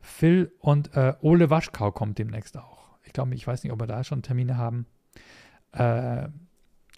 Phil 0.00 0.50
und 0.58 0.96
äh, 0.96 1.12
Ole 1.20 1.50
Waschkau 1.50 1.92
kommt 1.92 2.18
demnächst 2.18 2.56
auch. 2.56 2.96
Ich 3.02 3.12
glaube, 3.12 3.34
ich 3.34 3.46
weiß 3.46 3.62
nicht, 3.62 3.74
ob 3.74 3.80
wir 3.80 3.86
da 3.86 4.02
schon 4.02 4.22
Termine 4.22 4.56
haben. 4.56 4.86
Äh, 5.72 6.28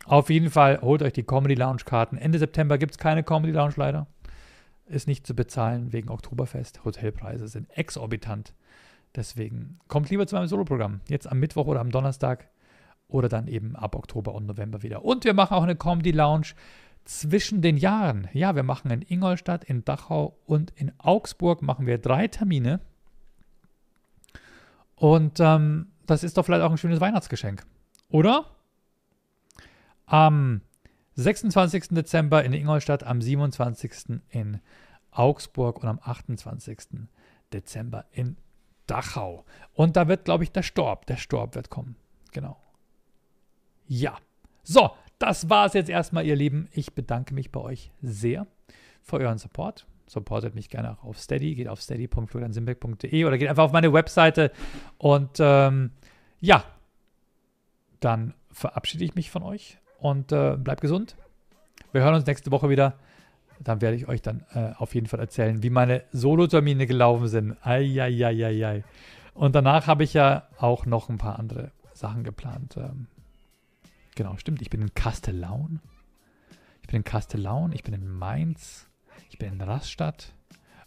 auf 0.04 0.30
jeden 0.30 0.50
Fall 0.50 0.80
holt 0.80 1.02
euch 1.02 1.12
die 1.12 1.24
Comedy 1.24 1.56
Lounge 1.56 1.82
Karten. 1.84 2.16
Ende 2.16 2.38
September 2.38 2.78
gibt 2.78 2.92
es 2.92 2.98
keine 2.98 3.24
Comedy 3.24 3.52
Lounge 3.52 3.74
leider. 3.74 4.06
ist 4.86 5.09
nicht 5.09 5.26
zu 5.26 5.34
bezahlen 5.34 5.92
wegen 5.92 6.09
Oktoberfest. 6.09 6.84
Hotelpreise 6.84 7.48
sind 7.48 7.68
exorbitant. 7.76 8.54
Deswegen 9.16 9.80
kommt 9.88 10.09
lieber 10.09 10.28
zu 10.28 10.36
meinem 10.36 10.46
Soloprogramm. 10.46 11.00
Jetzt 11.09 11.26
am 11.26 11.40
Mittwoch 11.40 11.66
oder 11.66 11.80
am 11.80 11.90
Donnerstag 11.90 12.48
oder 13.09 13.28
dann 13.28 13.48
eben 13.48 13.74
ab 13.74 13.96
Oktober 13.96 14.34
und 14.36 14.46
November 14.46 14.84
wieder. 14.84 15.04
Und 15.04 15.24
wir 15.24 15.34
machen 15.34 15.54
auch 15.54 15.64
eine 15.64 15.74
Comedy 15.74 16.12
Lounge 16.12 16.54
zwischen 17.09 17.62
den 17.62 17.78
Jahren. 17.78 18.28
Ja, 18.34 18.54
wir 18.54 18.62
machen 18.62 18.90
in 18.90 19.00
Ingolstadt, 19.00 19.64
in 19.64 19.82
Dachau 19.82 20.38
und 20.44 20.70
in 20.76 20.92
Augsburg 20.98 21.62
machen 21.62 21.86
wir 21.86 21.96
drei 21.96 22.28
Termine. 22.28 22.80
Und 24.94 25.40
ähm, 25.40 25.90
das 26.04 26.22
ist 26.22 26.36
doch 26.36 26.44
vielleicht 26.44 26.62
auch 26.62 26.70
ein 26.70 26.76
schönes 26.76 27.00
Weihnachtsgeschenk. 27.00 27.64
Oder? 28.11 28.44
Am 30.04 30.61
26. 31.14 31.88
Dezember 31.88 32.44
in 32.44 32.52
Ingolstadt, 32.52 33.04
am 33.04 33.22
27. 33.22 34.20
in 34.28 34.61
Augsburg 35.11 35.82
und 35.82 35.88
am 35.88 36.00
28. 36.02 36.78
Dezember 37.54 38.04
in 38.12 38.36
Dachau. 38.86 39.46
Und 39.72 39.96
da 39.96 40.09
wird, 40.09 40.26
glaube 40.26 40.44
ich, 40.44 40.52
der 40.52 40.62
Storb. 40.62 41.06
Der 41.06 41.16
Storb 41.16 41.54
wird 41.54 41.70
kommen. 41.70 41.96
Genau. 42.32 42.59
Ja. 43.86 44.18
So, 44.62 44.90
das 45.18 45.50
war 45.50 45.66
es 45.66 45.72
jetzt 45.72 45.90
erstmal, 45.90 46.26
ihr 46.26 46.36
Lieben. 46.36 46.68
Ich 46.72 46.94
bedanke 46.94 47.34
mich 47.34 47.50
bei 47.50 47.60
euch 47.60 47.90
sehr 48.02 48.46
für 49.02 49.16
euren 49.16 49.38
Support. 49.38 49.86
Supportet 50.06 50.54
mich 50.54 50.70
gerne 50.70 50.92
auch 50.92 51.04
auf 51.04 51.18
Steady. 51.18 51.54
Geht 51.54 51.68
auf 51.68 51.80
steady.floriansimbeck.de 51.80 53.24
oder 53.24 53.36
geht 53.36 53.48
einfach 53.48 53.64
auf 53.64 53.72
meine 53.72 53.92
Webseite. 53.92 54.52
Und 54.96 55.38
ähm, 55.38 55.90
ja, 56.40 56.64
dann 58.00 58.34
verabschiede 58.52 59.04
ich 59.04 59.14
mich 59.14 59.30
von 59.30 59.42
euch 59.42 59.78
und 59.98 60.32
äh, 60.32 60.56
bleibt 60.56 60.80
gesund. 60.80 61.16
Wir 61.92 62.02
hören 62.02 62.14
uns 62.14 62.26
nächste 62.26 62.50
Woche 62.50 62.68
wieder. 62.68 62.94
Dann 63.60 63.80
werde 63.80 63.96
ich 63.96 64.08
euch 64.08 64.22
dann 64.22 64.44
äh, 64.52 64.72
auf 64.76 64.94
jeden 64.94 65.08
Fall 65.08 65.20
erzählen, 65.20 65.62
wie 65.62 65.70
meine 65.70 66.04
Solo-Termine 66.12 66.86
gelaufen 66.86 67.26
sind. 67.26 67.56
Eieieiei. 67.66 68.84
Und 69.34 69.54
danach 69.56 69.88
habe 69.88 70.04
ich 70.04 70.14
ja 70.14 70.48
auch 70.58 70.86
noch 70.86 71.08
ein 71.08 71.18
paar 71.18 71.38
andere 71.38 71.72
Sachen 71.92 72.22
geplant. 72.22 72.76
Ähm, 72.76 73.08
genau, 74.18 74.36
stimmt. 74.36 74.60
Ich 74.60 74.68
bin 74.68 74.82
in 74.82 74.92
Kastellaun. 74.92 75.80
Ich 76.82 76.88
bin 76.88 76.98
in 76.98 77.04
Kastellaun. 77.04 77.72
Ich 77.72 77.84
bin 77.84 77.94
in 77.94 78.06
Mainz. 78.06 78.90
Ich 79.30 79.38
bin 79.38 79.54
in 79.54 79.60
Rastatt. 79.62 80.34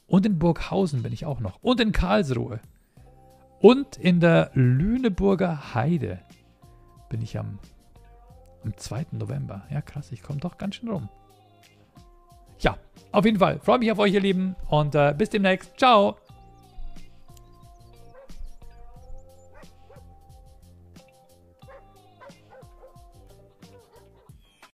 Und 0.06 0.26
in 0.26 0.38
Burghausen 0.38 1.02
bin 1.02 1.14
ich 1.14 1.26
auch 1.26 1.40
noch. 1.40 1.64
Und 1.64 1.80
in 1.80 1.92
Karlsruhe. 1.92 2.60
Und 3.60 3.98
in 3.98 4.20
der 4.20 4.52
Lüneburger 4.54 5.74
Heide 5.74 6.20
bin 7.10 7.22
ich 7.22 7.40
am 7.40 7.60
am 8.64 8.78
2. 8.78 9.08
November. 9.12 9.64
Ja, 9.72 9.82
krass, 9.82 10.12
ich 10.12 10.22
komme 10.22 10.40
doch 10.40 10.58
ganz 10.58 10.76
schön 10.76 10.90
rum. 10.90 11.10
Ja, 12.60 12.78
auf 13.12 13.26
jeden 13.26 13.40
Fall. 13.40 13.60
Freue 13.60 13.80
mich 13.80 13.92
auf 13.92 13.98
euch, 13.98 14.14
ihr 14.14 14.22
Lieben. 14.22 14.56
Und 14.70 14.94
äh, 14.94 15.16
bis 15.18 15.30
demnächst. 15.30 15.78
Ciao. 15.78 16.18